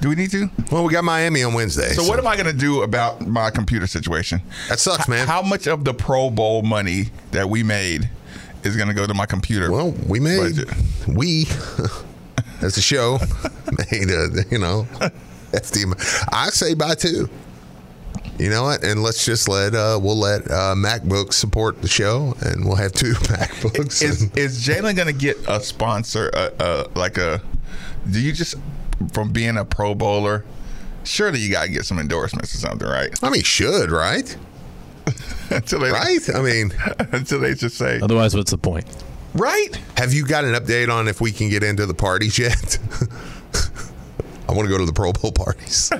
Do 0.00 0.08
we 0.08 0.14
need 0.14 0.30
to? 0.30 0.50
Well, 0.72 0.84
we 0.84 0.92
got 0.92 1.04
Miami 1.04 1.42
on 1.42 1.52
Wednesday. 1.52 1.90
So, 1.90 2.04
what 2.04 2.18
am 2.18 2.26
I 2.26 2.34
going 2.34 2.46
to 2.46 2.58
do 2.58 2.82
about 2.82 3.26
my 3.26 3.50
computer 3.50 3.86
situation? 3.86 4.40
That 4.70 4.78
sucks, 4.80 5.06
man. 5.08 5.26
How 5.26 5.42
much 5.42 5.66
of 5.66 5.84
the 5.84 5.92
Pro 5.92 6.30
Bowl 6.30 6.62
money 6.62 7.10
that 7.32 7.50
we 7.50 7.62
made 7.62 8.08
is 8.64 8.76
going 8.76 8.88
to 8.88 8.94
go 8.94 9.06
to 9.06 9.14
my 9.14 9.26
computer? 9.26 9.70
Well, 9.70 9.92
we 10.06 10.20
made 10.20 10.56
budget? 10.56 10.68
we 11.08 11.46
as 12.62 12.76
a 12.76 12.82
show 12.82 13.18
made 13.90 14.10
a 14.10 14.44
you 14.50 14.58
know 14.58 14.82
the 15.52 16.26
I 16.32 16.50
say 16.50 16.74
buy 16.74 16.94
two. 16.94 17.28
You 18.38 18.48
know 18.48 18.62
what? 18.62 18.82
And 18.84 19.02
let's 19.02 19.24
just 19.26 19.48
let 19.48 19.74
uh, 19.74 19.98
we'll 20.02 20.16
let 20.18 20.50
uh, 20.50 20.74
MacBooks 20.74 21.34
support 21.34 21.82
the 21.82 21.88
show, 21.88 22.34
and 22.40 22.64
we'll 22.64 22.76
have 22.76 22.92
two 22.92 23.12
MacBooks. 23.12 24.02
is 24.02 24.22
and- 24.22 24.38
is 24.38 24.66
Jalen 24.66 24.96
going 24.96 25.08
to 25.08 25.12
get 25.12 25.36
a 25.46 25.60
sponsor? 25.60 26.30
Uh, 26.34 26.50
uh, 26.58 26.88
like 26.94 27.18
a? 27.18 27.42
Do 28.10 28.18
you 28.20 28.32
just 28.32 28.54
from 29.12 29.30
being 29.32 29.58
a 29.58 29.64
Pro 29.64 29.94
Bowler? 29.94 30.44
Surely 31.04 31.38
you 31.40 31.50
got 31.50 31.64
to 31.64 31.70
get 31.70 31.84
some 31.84 31.98
endorsements 31.98 32.54
or 32.54 32.58
something, 32.58 32.86
right? 32.88 33.10
I 33.22 33.30
mean, 33.30 33.42
should 33.42 33.90
right? 33.90 34.36
until 35.56 35.80
they 35.80 35.90
Right? 35.90 36.34
I 36.34 36.40
mean, 36.42 36.72
until 37.12 37.40
they 37.40 37.54
just 37.54 37.76
say 37.76 38.00
Otherwise, 38.00 38.34
what's 38.36 38.50
the 38.50 38.58
point? 38.58 38.86
right. 39.34 39.68
have 39.96 40.12
you 40.12 40.26
got 40.26 40.44
an 40.44 40.54
update 40.54 40.92
on 40.92 41.06
if 41.08 41.20
we 41.20 41.30
can 41.32 41.48
get 41.48 41.62
into 41.62 41.86
the 41.86 41.94
parties 41.94 42.38
yet? 42.38 42.78
I 44.48 44.52
want 44.52 44.66
to 44.66 44.68
go 44.68 44.78
to 44.78 44.84
the 44.86 44.92
Pro 44.92 45.12
Bowl 45.12 45.30
parties. 45.30 45.90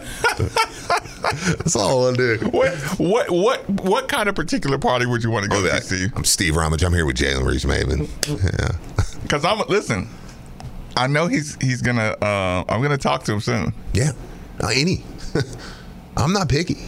That's 1.59 1.77
all 1.77 1.91
I 1.91 2.05
want 2.07 2.17
to 2.17 2.39
do. 2.39 2.49
What 2.49 2.75
what 2.99 3.31
what 3.31 3.71
what 3.85 4.09
kind 4.09 4.29
of 4.29 4.35
particular 4.35 4.77
party 4.79 5.07
would 5.07 5.23
you 5.23 5.31
want 5.31 5.45
to 5.45 5.49
go 5.49 5.59
Oh, 5.59 5.63
to, 5.63 5.69
that- 5.69 5.85
Steve? 5.85 6.13
I'm 6.17 6.25
Steve 6.25 6.57
Rummage. 6.57 6.83
I'm 6.83 6.93
here 6.93 7.07
with 7.07 7.17
Jalen 7.17 7.47
Reese 7.47 7.65
Maybin. 7.65 8.09
Yeah. 8.27 8.77
Because 9.23 9.45
I'm 9.45 9.59
listen. 9.69 10.09
I 10.97 11.07
know 11.07 11.29
he's 11.29 11.57
he's 11.61 11.81
gonna. 11.83 12.17
Uh, 12.21 12.65
I'm 12.69 12.83
gonna 12.83 12.99
talk 12.99 13.23
to 13.25 13.33
him 13.33 13.41
soon. 13.41 13.73
Yeah. 13.93 14.11
Uh, 14.61 14.71
any. 14.75 15.05
I'm 16.17 16.33
not 16.33 16.49
picky. 16.49 16.79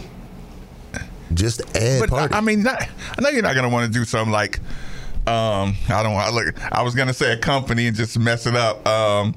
Just 1.35 1.61
add 1.75 1.99
But 2.01 2.09
party. 2.09 2.33
I, 2.33 2.37
I 2.37 2.41
mean, 2.41 2.63
not, 2.63 2.81
I 2.81 3.21
know 3.21 3.29
you're 3.29 3.41
not 3.43 3.55
gonna 3.55 3.69
want 3.69 3.91
to 3.91 3.99
do 3.99 4.05
something 4.05 4.31
like. 4.31 4.59
Um, 5.25 5.75
I 5.87 6.03
don't 6.03 6.11
want. 6.13 6.33
Look, 6.33 6.61
I 6.73 6.81
was 6.81 6.95
gonna 6.95 7.13
say 7.13 7.31
a 7.31 7.37
company 7.37 7.87
and 7.87 7.95
just 7.95 8.19
mess 8.19 8.45
it 8.45 8.57
up. 8.57 8.85
Um, 8.85 9.33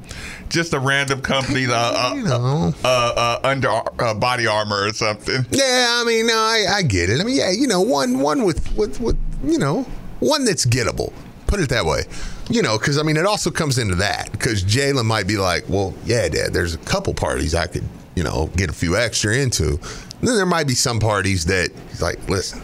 just 0.48 0.74
a 0.74 0.80
random 0.80 1.20
company, 1.20 1.66
uh, 1.66 1.72
uh, 1.74 2.14
you 2.16 2.24
know. 2.24 2.74
uh, 2.82 2.88
uh, 2.88 3.40
under 3.44 3.68
uh, 4.02 4.14
body 4.14 4.48
armor 4.48 4.86
or 4.86 4.92
something. 4.92 5.46
Yeah, 5.52 6.00
I 6.00 6.04
mean, 6.04 6.26
no, 6.26 6.34
I, 6.34 6.66
I 6.78 6.82
get 6.82 7.08
it. 7.08 7.20
I 7.20 7.24
mean, 7.24 7.36
yeah, 7.36 7.52
you 7.52 7.68
know, 7.68 7.82
one 7.82 8.18
one 8.18 8.42
with 8.44 8.76
with 8.76 9.00
with 9.00 9.16
you 9.44 9.58
know, 9.58 9.82
one 10.18 10.44
that's 10.44 10.66
gettable. 10.66 11.12
Put 11.46 11.60
it 11.60 11.68
that 11.68 11.84
way. 11.84 12.02
You 12.50 12.62
know, 12.62 12.78
because 12.78 12.98
I 12.98 13.02
mean, 13.04 13.16
it 13.16 13.26
also 13.26 13.52
comes 13.52 13.78
into 13.78 13.94
that 13.96 14.32
because 14.32 14.64
Jalen 14.64 15.04
might 15.04 15.28
be 15.28 15.36
like, 15.36 15.68
well, 15.68 15.94
yeah, 16.04 16.28
Dad, 16.28 16.52
there's 16.52 16.74
a 16.74 16.78
couple 16.78 17.14
parties 17.14 17.54
I 17.54 17.66
could, 17.68 17.84
you 18.16 18.24
know, 18.24 18.48
get 18.56 18.70
a 18.70 18.72
few 18.72 18.96
extra 18.96 19.36
into. 19.36 19.78
Then 20.22 20.36
there 20.36 20.46
might 20.46 20.66
be 20.66 20.74
some 20.74 20.98
parties 20.98 21.44
that 21.46 21.70
he's 21.90 22.02
like, 22.02 22.28
listen, 22.28 22.62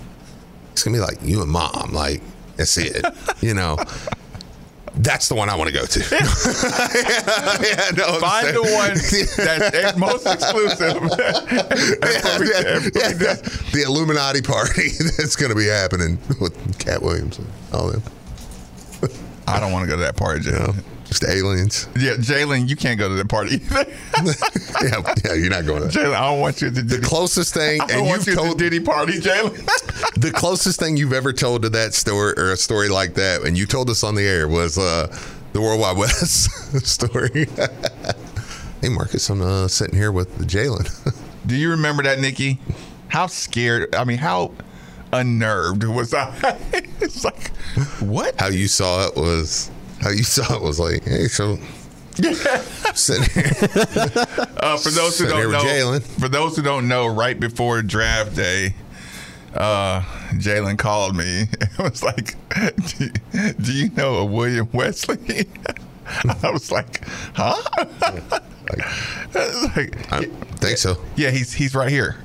it's 0.72 0.82
gonna 0.82 0.96
be 0.96 1.00
like 1.00 1.18
you 1.22 1.42
and 1.42 1.50
mom, 1.50 1.92
like 1.92 2.22
that's 2.56 2.76
it, 2.78 3.04
you 3.40 3.54
know. 3.54 3.78
That's 4.94 5.26
the 5.30 5.34
one 5.34 5.48
I 5.48 5.54
want 5.54 5.68
to 5.68 5.74
go 5.74 5.86
to. 5.86 6.00
yeah, 6.00 6.06
no, 7.96 8.20
Find 8.20 8.48
the 8.54 8.60
one 8.62 8.92
that's 8.92 9.96
most 9.96 10.26
exclusive. 10.26 11.02
yeah, 12.02 12.78
yeah, 12.92 13.12
the, 13.14 13.68
the 13.72 13.82
Illuminati 13.86 14.42
party 14.42 14.90
that's 15.16 15.34
going 15.34 15.48
to 15.48 15.56
be 15.56 15.66
happening 15.66 16.18
with 16.42 16.78
Katt 16.78 17.00
Williams 17.00 17.38
and 17.38 17.46
all 17.72 17.90
them. 17.90 18.02
I 19.46 19.60
don't 19.60 19.72
want 19.72 19.84
to 19.84 19.90
go 19.90 19.96
to 19.96 20.02
that 20.02 20.16
party, 20.16 20.44
You 20.44 20.74
Jalen. 21.12 21.20
just 21.20 21.24
aliens. 21.24 21.88
Yeah, 21.96 22.12
Jalen, 22.14 22.68
you 22.68 22.76
can't 22.76 22.98
go 22.98 23.08
to 23.08 23.14
that 23.14 23.28
party 23.28 23.56
either. 23.56 23.84
yeah, 24.82 25.14
yeah, 25.24 25.34
you're 25.34 25.50
not 25.50 25.66
going 25.66 25.88
to. 25.88 25.98
Jalen, 25.98 26.14
I 26.14 26.30
don't 26.30 26.40
want 26.40 26.60
you 26.60 26.68
at 26.68 26.74
the 26.74 26.82
The 26.82 27.00
closest 27.00 27.54
thing, 27.54 27.80
I 27.80 27.86
and 27.90 28.06
want 28.06 28.26
you've 28.26 28.28
you 28.28 28.34
told 28.34 28.58
the 28.58 28.64
Diddy 28.64 28.80
party, 28.80 29.14
Jalen. 29.14 29.56
the 30.20 30.30
closest 30.30 30.78
thing 30.78 30.96
you've 30.96 31.12
ever 31.12 31.32
told 31.32 31.62
to 31.62 31.68
that 31.70 31.94
story 31.94 32.34
or 32.36 32.52
a 32.52 32.56
story 32.56 32.88
like 32.88 33.14
that, 33.14 33.42
and 33.42 33.56
you 33.56 33.66
told 33.66 33.90
us 33.90 34.02
on 34.02 34.14
the 34.14 34.26
air 34.26 34.48
was 34.48 34.78
uh, 34.78 35.14
the 35.52 35.60
World 35.60 35.80
Wide 35.80 35.96
Wes 35.96 36.48
story. 36.88 37.46
hey, 38.80 38.88
Marques, 38.88 39.28
I'm 39.28 39.42
uh, 39.42 39.68
sitting 39.68 39.96
here 39.96 40.12
with 40.12 40.46
Jalen. 40.48 41.14
Do 41.46 41.56
you 41.56 41.70
remember 41.70 42.02
that, 42.04 42.20
Nikki? 42.20 42.60
How 43.08 43.26
scared? 43.26 43.94
I 43.94 44.04
mean, 44.04 44.18
how 44.18 44.52
unnerved 45.12 45.84
was 45.84 46.14
I? 46.14 46.32
it's 47.00 47.24
like, 47.24 47.48
what? 48.00 48.40
how 48.40 48.46
you 48.46 48.68
saw 48.68 49.06
it 49.08 49.16
was 49.16 49.71
how 50.02 50.10
you 50.10 50.22
saw 50.24 50.54
it 50.54 50.62
was 50.62 50.78
like, 50.80 51.04
hey, 51.04 51.28
so 51.28 51.58
sitting 52.94 53.24
here. 53.30 53.52
Uh, 54.58 54.76
for 54.76 54.90
those 54.90 55.18
who 55.18 55.26
Sitting 55.26 55.36
don't 55.36 55.52
know, 55.52 55.60
Jalen. 55.60 56.02
for 56.20 56.28
those 56.28 56.56
who 56.56 56.62
don't 56.62 56.86
know, 56.86 57.06
right 57.06 57.38
before 57.40 57.80
draft 57.82 58.36
day, 58.36 58.74
uh, 59.54 60.02
Jalen 60.32 60.78
called 60.78 61.16
me. 61.16 61.46
It 61.60 61.78
was 61.78 62.02
like, 62.02 62.36
do, 62.98 63.08
do 63.60 63.72
you 63.72 63.88
know 63.90 64.16
a 64.16 64.24
William 64.26 64.68
Wesley? 64.72 65.46
I 66.42 66.50
was 66.50 66.70
like, 66.70 67.06
huh? 67.34 67.62
It's 69.34 69.76
like, 69.76 70.12
I 70.12 70.24
think 70.56 70.76
so. 70.76 71.02
yeah, 71.16 71.30
he's 71.30 71.52
he's 71.54 71.74
right 71.74 71.88
here. 71.90 72.16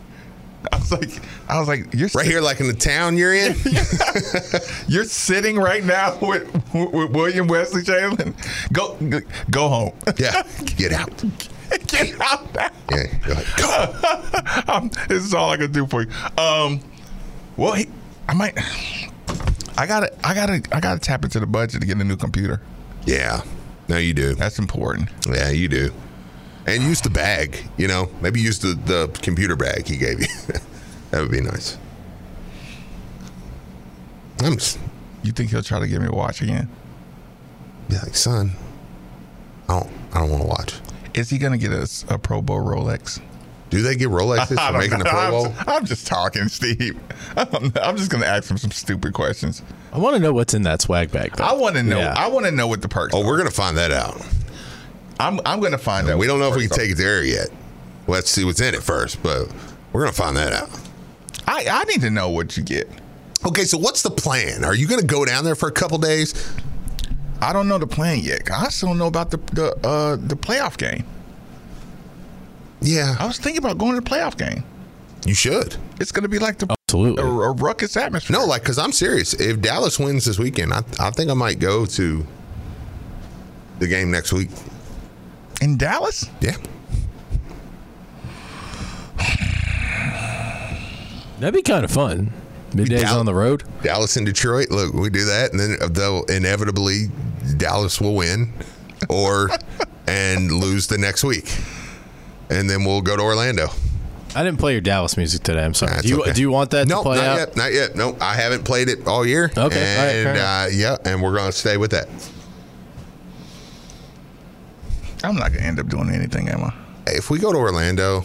I 0.71 0.77
was 0.77 0.91
like, 0.91 1.21
I 1.47 1.59
was 1.59 1.67
like, 1.67 1.93
you're 1.93 2.09
Right 2.15 2.25
here, 2.25 2.41
like 2.41 2.59
in 2.59 2.67
the 2.67 2.73
town 2.73 3.17
you're 3.17 3.33
in. 3.33 3.55
You're 4.87 5.05
sitting 5.05 5.57
right 5.57 5.83
now 5.83 6.17
with, 6.19 6.51
with 6.73 7.11
William 7.11 7.47
Wesley 7.47 7.81
Jalen. 7.83 8.33
Go 8.73 8.97
go 9.51 9.67
home. 9.67 9.93
Yeah, 10.17 10.43
get 10.77 10.93
out. 10.93 11.23
Get 11.87 12.19
out 12.21 12.53
now. 12.55 12.69
Yeah, 12.91 13.43
go. 13.57 14.71
Um, 14.71 14.89
this 15.07 15.23
is 15.23 15.33
all 15.33 15.51
I 15.51 15.57
can 15.57 15.71
do 15.71 15.85
for 15.85 16.03
you. 16.03 16.09
Um, 16.37 16.79
well, 17.57 17.73
he, 17.73 17.87
I 18.27 18.33
might. 18.33 18.57
I 19.77 19.85
gotta, 19.85 20.11
I 20.25 20.33
gotta, 20.33 20.61
I 20.71 20.79
gotta 20.79 20.99
tap 20.99 21.23
into 21.23 21.39
the 21.39 21.45
budget 21.45 21.81
to 21.81 21.87
get 21.87 21.97
a 21.97 22.03
new 22.03 22.15
computer. 22.15 22.61
Yeah, 23.05 23.41
no, 23.87 23.97
you 23.97 24.13
do. 24.13 24.33
That's 24.33 24.57
important. 24.59 25.09
Yeah, 25.29 25.49
you 25.49 25.67
do. 25.67 25.91
And 26.67 26.83
use 26.83 27.01
the 27.01 27.09
bag. 27.09 27.57
You 27.77 27.87
know, 27.87 28.09
maybe 28.21 28.39
use 28.39 28.59
the 28.59 28.73
the 28.75 29.07
computer 29.21 29.55
bag 29.55 29.87
he 29.87 29.97
gave 29.97 30.19
you. 30.21 30.27
that 31.11 31.21
would 31.21 31.31
be 31.31 31.41
nice. 31.41 31.77
I'm 34.39 34.53
just 34.57 34.79
You 35.23 35.31
think 35.31 35.49
he'll 35.49 35.63
try 35.63 35.79
to 35.79 35.87
get 35.87 35.99
me 36.01 36.07
a 36.07 36.11
watch 36.11 36.41
again? 36.41 36.69
be 37.89 37.95
like, 37.97 38.15
son, 38.15 38.51
I 39.69 39.79
don't, 39.79 39.89
I 40.13 40.19
don't 40.19 40.29
want 40.29 40.41
to 40.43 40.47
watch. 40.49 40.73
Is 41.13 41.29
he 41.29 41.37
gonna 41.37 41.57
get 41.57 41.71
us 41.71 42.03
a 42.09 42.19
Pro 42.19 42.41
Bowl 42.41 42.59
Rolex? 42.59 43.21
Do 43.69 43.81
they 43.81 43.95
get 43.95 44.09
Rolexes 44.09 44.57
I 44.57 44.67
for 44.67 44.71
don't 44.73 44.77
making 44.79 44.97
the 44.99 45.03
know. 45.05 45.09
Pro 45.09 45.19
I'm 45.19 45.31
Bowl? 45.31 45.45
just- 45.49 45.67
I'm 45.69 45.85
just 45.85 46.07
talking, 46.07 46.47
Steve. 46.49 46.99
I'm, 47.37 47.71
I'm 47.81 47.95
just 47.97 48.11
gonna 48.11 48.25
ask 48.25 48.51
him 48.51 48.57
some 48.57 48.71
stupid 48.71 49.13
questions. 49.13 49.63
I 49.93 49.99
want 49.99 50.15
to 50.17 50.21
know 50.21 50.33
what's 50.33 50.53
in 50.53 50.63
that 50.63 50.81
swag 50.81 51.11
bag. 51.11 51.35
Though. 51.37 51.45
I 51.45 51.53
want 51.53 51.75
to 51.77 51.83
know. 51.83 51.97
Yeah. 51.97 52.13
I 52.15 52.27
want 52.27 52.45
to 52.45 52.51
know 52.51 52.67
what 52.67 52.81
the 52.81 52.89
perks. 52.89 53.13
Oh, 53.15 53.21
are. 53.23 53.25
we're 53.25 53.37
gonna 53.37 53.49
find 53.51 53.77
that 53.77 53.91
out. 53.91 54.21
I'm 55.19 55.39
I'm 55.45 55.59
gonna 55.59 55.77
find 55.77 56.09
out. 56.09 56.17
We 56.17 56.27
don't 56.27 56.39
know 56.39 56.49
if 56.49 56.55
we 56.55 56.67
can 56.67 56.77
take 56.77 56.91
it 56.91 56.97
there 56.97 57.23
yet. 57.23 57.47
Let's 58.07 58.29
see 58.29 58.45
what's 58.45 58.61
in 58.61 58.73
it 58.73 58.83
first, 58.83 59.21
but 59.23 59.51
we're 59.91 60.01
gonna 60.01 60.13
find 60.13 60.37
that 60.37 60.53
out. 60.53 60.69
I 61.47 61.65
I 61.69 61.83
need 61.85 62.01
to 62.01 62.09
know 62.09 62.29
what 62.29 62.55
you 62.57 62.63
get. 62.63 62.89
Okay, 63.45 63.63
so 63.63 63.77
what's 63.77 64.01
the 64.01 64.11
plan? 64.11 64.63
Are 64.63 64.75
you 64.75 64.87
gonna 64.87 65.03
go 65.03 65.25
down 65.25 65.43
there 65.43 65.55
for 65.55 65.67
a 65.69 65.71
couple 65.71 65.97
days? 65.97 66.33
I 67.41 67.53
don't 67.53 67.67
know 67.67 67.77
the 67.77 67.87
plan 67.87 68.19
yet. 68.19 68.49
I 68.51 68.69
still 68.69 68.89
don't 68.89 68.97
know 68.97 69.07
about 69.07 69.31
the 69.31 69.37
the 69.53 69.87
uh, 69.87 70.15
the 70.15 70.35
playoff 70.35 70.77
game. 70.77 71.03
Yeah, 72.81 73.15
I 73.19 73.25
was 73.25 73.37
thinking 73.39 73.59
about 73.63 73.77
going 73.77 73.95
to 73.95 74.01
the 74.01 74.09
playoff 74.09 74.37
game. 74.37 74.63
you 75.25 75.33
should. 75.33 75.75
It's 75.99 76.11
gonna 76.11 76.27
be 76.29 76.39
like 76.39 76.59
the 76.59 76.75
Absolutely. 76.89 77.23
a, 77.23 77.27
a 77.27 77.51
ruckus 77.53 77.97
atmosphere. 77.97 78.37
No, 78.37 78.45
like, 78.45 78.63
cause 78.63 78.77
I'm 78.77 78.91
serious. 78.91 79.33
If 79.33 79.61
Dallas 79.61 79.99
wins 79.99 80.25
this 80.25 80.37
weekend, 80.39 80.73
I, 80.73 80.83
I 80.99 81.09
think 81.09 81.29
I 81.31 81.33
might 81.33 81.59
go 81.59 81.85
to 81.85 82.25
the 83.79 83.87
game 83.87 84.11
next 84.11 84.31
week. 84.31 84.49
In 85.61 85.77
Dallas. 85.77 86.29
Yeah, 86.41 86.55
That'd 91.39 91.53
be 91.53 91.61
kind 91.61 91.85
of 91.85 91.91
fun. 91.91 92.31
Middays 92.71 93.01
Dal- 93.01 93.19
on 93.19 93.25
the 93.25 93.33
road. 93.33 93.63
Dallas 93.83 94.17
and 94.17 94.25
Detroit. 94.25 94.69
Look, 94.71 94.93
we 94.93 95.09
do 95.09 95.25
that, 95.25 95.51
and 95.51 95.59
then 95.59 95.93
they'll 95.93 96.23
inevitably 96.25 97.07
Dallas 97.57 98.01
will 98.01 98.15
win, 98.15 98.53
or 99.09 99.49
and 100.07 100.51
lose 100.51 100.87
the 100.87 100.97
next 100.97 101.23
week, 101.23 101.55
and 102.49 102.69
then 102.69 102.83
we'll 102.83 103.01
go 103.01 103.15
to 103.15 103.21
Orlando. 103.21 103.67
I 104.35 104.43
didn't 104.43 104.59
play 104.59 104.73
your 104.73 104.81
Dallas 104.81 105.15
music 105.15 105.43
today. 105.43 105.63
I'm 105.63 105.73
sorry. 105.73 105.91
That's 105.91 106.03
do 106.03 106.09
you 106.09 106.21
okay. 106.21 106.33
do 106.33 106.41
you 106.41 106.51
want 106.51 106.71
that 106.71 106.87
no, 106.87 106.97
to 106.97 107.03
play 107.03 107.17
not 107.17 107.25
out? 107.25 107.37
yet, 107.37 107.55
not 107.55 107.73
yet. 107.73 107.95
No, 107.95 108.17
I 108.19 108.33
haven't 108.33 108.65
played 108.65 108.89
it 108.89 109.07
all 109.07 109.25
year. 109.25 109.45
Okay, 109.45 109.61
all 109.61 109.65
right, 109.67 109.73
fair 109.73 110.27
and 110.27 110.37
enough. 110.37 110.65
uh, 110.65 110.69
yeah, 110.71 111.11
and 111.11 111.21
we're 111.21 111.35
gonna 111.35 111.51
stay 111.51 111.77
with 111.77 111.91
that. 111.91 112.07
I'm 115.23 115.35
not 115.35 115.51
gonna 115.53 115.65
end 115.65 115.79
up 115.79 115.87
doing 115.87 116.09
anything, 116.09 116.49
am 116.49 116.63
I? 116.63 116.73
If 117.07 117.29
we 117.29 117.39
go 117.39 117.51
to 117.51 117.57
Orlando, 117.57 118.21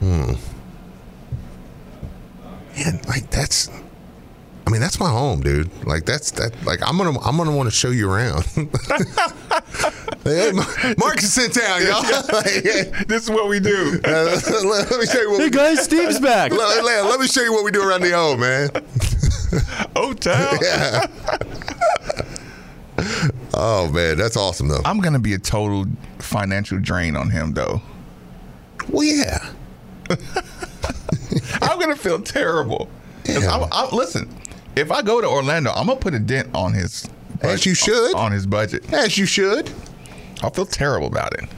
hmm, 0.00 0.32
man, 2.76 3.00
like 3.08 3.30
that's. 3.30 3.70
I 4.66 4.70
mean, 4.72 4.80
that's 4.80 4.98
my 4.98 5.08
home, 5.08 5.42
dude. 5.42 5.70
Like 5.86 6.06
that's 6.06 6.32
that. 6.32 6.50
Like 6.64 6.80
I'm 6.86 6.96
gonna, 6.98 7.18
I'm 7.20 7.36
gonna 7.36 7.54
want 7.54 7.68
to 7.68 7.74
show 7.74 7.90
you 7.90 8.10
around. 8.10 8.44
hey, 10.24 10.50
Mar- 10.52 10.66
Marques 10.98 11.38
in 11.38 11.52
town, 11.52 11.82
y'all. 11.86 12.02
Like, 12.32 12.64
This 13.06 13.22
is 13.22 13.30
what 13.30 13.48
we 13.48 13.60
do. 13.60 14.00
uh, 14.04 14.40
let, 14.64 14.90
let 14.90 14.98
me 15.00 15.06
show 15.06 15.20
you 15.20 15.30
what. 15.30 15.38
Hey 15.40 15.44
We, 15.46 15.50
guys, 15.50 15.84
Steve's 15.84 16.18
back. 16.18 16.50
let, 16.50 16.84
let- 16.84 17.04
let 17.04 17.20
me 17.20 17.28
show 17.28 17.42
you 17.42 17.52
what 17.52 17.64
we 17.64 17.70
do 17.70 17.80
around 17.88 18.00
the 18.00 18.12
O, 18.14 18.36
man. 18.36 18.70
O 19.94 20.12
town. 20.12 20.58
Yeah. 20.60 21.06
Oh 23.56 23.90
man, 23.92 24.16
that's 24.16 24.36
awesome 24.36 24.68
though. 24.68 24.82
I'm 24.84 25.00
gonna 25.00 25.18
be 25.18 25.34
a 25.34 25.38
total 25.38 25.86
financial 26.18 26.78
drain 26.78 27.16
on 27.16 27.30
him, 27.30 27.52
though. 27.52 27.80
Well, 28.88 29.04
yeah. 29.04 29.52
I'm 31.62 31.80
gonna 31.80 31.96
feel 31.96 32.20
terrible. 32.20 32.88
Yeah. 33.24 33.50
I'm, 33.50 33.68
I'm, 33.72 33.90
listen, 33.96 34.28
if 34.76 34.92
I 34.92 35.02
go 35.02 35.20
to 35.20 35.26
Orlando, 35.26 35.70
I'm 35.72 35.86
gonna 35.86 35.98
put 35.98 36.14
a 36.14 36.20
dent 36.20 36.54
on 36.54 36.72
his. 36.72 37.08
As 37.42 37.66
you 37.66 37.74
should. 37.74 38.14
on 38.14 38.32
his 38.32 38.46
budget. 38.46 38.92
As 38.92 39.18
you 39.18 39.26
should. 39.26 39.70
I'll 40.42 40.50
feel 40.50 40.66
terrible 40.66 41.08
about 41.08 41.34
it 41.34 41.48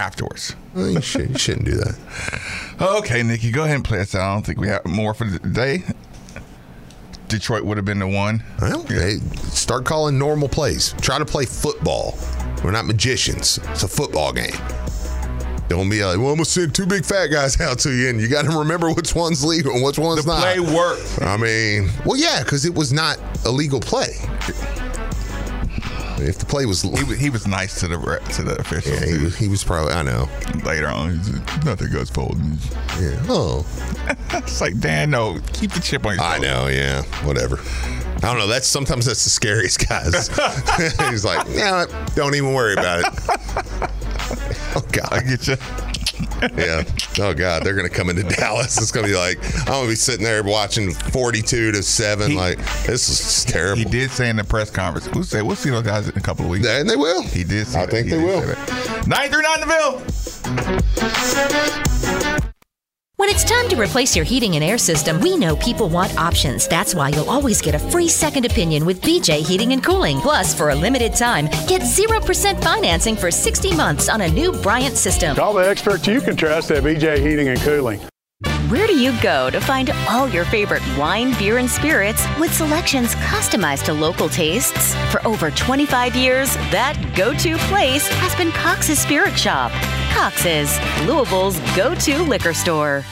afterwards. 0.00 0.56
Well, 0.74 0.88
you, 0.88 1.00
should, 1.00 1.30
you 1.30 1.38
shouldn't 1.38 1.66
do 1.66 1.76
that. 1.76 1.96
Okay, 2.80 3.22
Nikki, 3.22 3.50
go 3.50 3.64
ahead 3.64 3.76
and 3.76 3.84
play 3.84 4.00
us 4.00 4.14
out. 4.14 4.22
I 4.22 4.32
don't 4.32 4.46
think 4.46 4.58
we 4.58 4.68
have 4.68 4.86
more 4.86 5.12
for 5.12 5.26
the 5.26 5.38
day. 5.38 5.82
Detroit 7.30 7.64
would 7.64 7.78
have 7.78 7.84
been 7.86 7.98
the 8.00 8.06
one. 8.08 8.42
Well, 8.60 8.82
hey, 8.84 9.18
start 9.52 9.84
calling 9.84 10.18
normal 10.18 10.48
plays. 10.48 10.94
Try 11.00 11.18
to 11.18 11.24
play 11.24 11.46
football. 11.46 12.18
We're 12.62 12.72
not 12.72 12.84
magicians. 12.84 13.58
It's 13.70 13.84
a 13.84 13.88
football 13.88 14.32
game. 14.32 14.52
Don't 15.68 15.88
be 15.88 16.04
like, 16.04 16.18
well, 16.18 16.30
I'm 16.30 16.34
gonna 16.34 16.44
send 16.44 16.74
two 16.74 16.84
big 16.84 17.04
fat 17.04 17.28
guys 17.28 17.60
out 17.60 17.78
to 17.80 17.92
you, 17.92 18.08
and 18.10 18.20
you 18.20 18.28
got 18.28 18.44
to 18.44 18.58
remember 18.58 18.92
which 18.92 19.14
one's 19.14 19.44
legal 19.44 19.72
and 19.72 19.84
which 19.84 19.98
one's 19.98 20.24
The 20.24 20.32
not. 20.32 20.42
play 20.42 20.58
worked. 20.58 21.22
I 21.22 21.36
mean, 21.36 21.88
well, 22.04 22.16
yeah, 22.18 22.42
because 22.42 22.64
it 22.66 22.74
was 22.74 22.92
not 22.92 23.18
a 23.46 23.50
legal 23.50 23.78
play. 23.80 24.08
If 26.22 26.38
the 26.38 26.46
play 26.46 26.66
was, 26.66 26.82
He 26.82 26.88
was, 27.04 27.18
he 27.18 27.30
was 27.30 27.46
nice 27.46 27.80
to 27.80 27.88
the 27.88 27.96
to 28.34 28.42
the 28.42 28.56
official. 28.60 28.92
yeah, 28.92 29.06
he, 29.06 29.24
was- 29.24 29.36
he 29.36 29.48
was 29.48 29.64
probably. 29.64 29.92
I 29.92 30.02
know. 30.02 30.28
later 30.64 30.88
on. 30.88 31.18
He's 31.18 31.30
like, 31.30 31.64
Nothing 31.64 31.92
goes 31.92 32.10
forward. 32.10 32.38
Yeah. 33.00 33.16
Oh, 33.28 33.66
It's 34.32 34.60
like 34.60 34.78
Dan, 34.80 35.10
no, 35.10 35.38
keep 35.52 35.72
the 35.72 35.80
chip 35.80 36.06
on 36.06 36.14
your 36.14 36.22
I 36.24 36.34
shoulder. 36.34 36.46
know. 36.48 36.66
Yeah. 36.68 37.02
Whatever. 37.26 37.58
I 38.16 38.20
don't 38.20 38.38
know. 38.38 38.46
That's 38.46 38.66
sometimes 38.66 39.06
that's 39.06 39.24
the 39.24 39.30
scariest 39.30 39.88
guys. 39.88 40.28
He's 41.10 41.24
like, 41.24 41.46
yeah, 41.50 41.86
don't 42.14 42.34
even 42.34 42.52
worry 42.52 42.74
about 42.74 43.00
it. 43.00 43.90
Oh 44.76 44.84
God. 44.92 45.08
I 45.12 45.20
get 45.20 45.48
you. 45.48 45.56
Yeah. 46.56 46.82
Oh 47.18 47.34
God, 47.34 47.62
they're 47.64 47.74
gonna 47.74 47.88
come 47.88 48.10
into 48.10 48.22
Dallas. 48.22 48.76
It's 48.78 48.90
gonna 48.92 49.06
be 49.06 49.14
like 49.16 49.38
I'm 49.60 49.64
gonna 49.66 49.88
be 49.88 49.94
sitting 49.94 50.24
there 50.24 50.42
watching 50.42 50.92
42 50.92 51.72
to 51.72 51.82
seven. 51.82 52.30
He- 52.32 52.36
like 52.36 52.58
this 52.86 53.08
is 53.08 53.44
terrible. 53.44 53.78
He 53.78 53.84
did 53.84 54.10
say 54.10 54.28
in 54.30 54.36
the 54.36 54.44
press 54.44 54.70
conference, 54.70 55.08
we'll, 55.14 55.24
say, 55.24 55.42
we'll 55.42 55.56
see 55.56 55.70
those 55.70 55.82
guys 55.84 56.08
in 56.08 56.16
a 56.16 56.20
couple 56.20 56.44
of 56.44 56.50
weeks. 56.50 56.66
and 56.66 56.88
they 56.88 56.96
will. 56.96 57.22
He 57.22 57.44
did 57.44 57.66
say 57.66 57.80
I 57.80 57.86
that. 57.86 57.90
think 57.92 58.06
He 58.08 58.14
they 58.14 58.22
will. 58.24 58.40
say 58.42 58.54
that. 58.54 59.06
939 59.06 59.60
the 59.60 59.66
Ville. 59.66 60.00
When 60.50 61.69
it's 63.40 63.50
time 63.50 63.70
to 63.70 63.76
replace 63.76 64.14
your 64.14 64.24
heating 64.24 64.56
and 64.56 64.62
air 64.62 64.76
system, 64.76 65.18
we 65.20 65.34
know 65.34 65.56
people 65.56 65.88
want 65.88 66.14
options. 66.18 66.68
That's 66.68 66.94
why 66.94 67.08
you'll 67.08 67.30
always 67.30 67.62
get 67.62 67.74
a 67.74 67.78
free 67.78 68.08
second 68.08 68.44
opinion 68.44 68.84
with 68.84 69.00
BJ 69.00 69.40
Heating 69.46 69.72
and 69.72 69.82
Cooling. 69.82 70.20
Plus, 70.20 70.54
for 70.54 70.70
a 70.70 70.74
limited 70.74 71.14
time, 71.14 71.46
get 71.66 71.80
0% 71.80 72.62
financing 72.62 73.16
for 73.16 73.30
60 73.30 73.74
months 73.76 74.10
on 74.10 74.20
a 74.20 74.28
new 74.28 74.52
Bryant 74.52 74.94
system. 74.94 75.34
Call 75.36 75.54
the 75.54 75.66
experts 75.66 76.06
you 76.06 76.20
can 76.20 76.36
trust 76.36 76.70
at 76.70 76.82
BJ 76.82 77.18
Heating 77.26 77.48
and 77.48 77.58
Cooling. 77.60 78.00
Where 78.68 78.86
do 78.86 78.98
you 78.98 79.18
go 79.22 79.48
to 79.48 79.60
find 79.60 79.90
all 80.08 80.28
your 80.28 80.44
favorite 80.44 80.82
wine, 80.98 81.32
beer, 81.38 81.56
and 81.56 81.70
spirits 81.70 82.26
with 82.38 82.52
selections 82.52 83.14
customized 83.14 83.84
to 83.84 83.94
local 83.94 84.28
tastes? 84.28 84.94
For 85.10 85.26
over 85.26 85.50
25 85.50 86.14
years, 86.14 86.54
that 86.70 86.94
go 87.16 87.32
to 87.38 87.56
place 87.68 88.06
has 88.06 88.34
been 88.34 88.50
Cox's 88.52 88.98
Spirit 88.98 89.38
Shop. 89.38 89.72
Cox's, 90.12 90.78
Louisville's 91.06 91.58
go 91.74 91.94
to 91.94 92.22
liquor 92.22 92.52
store. 92.52 93.02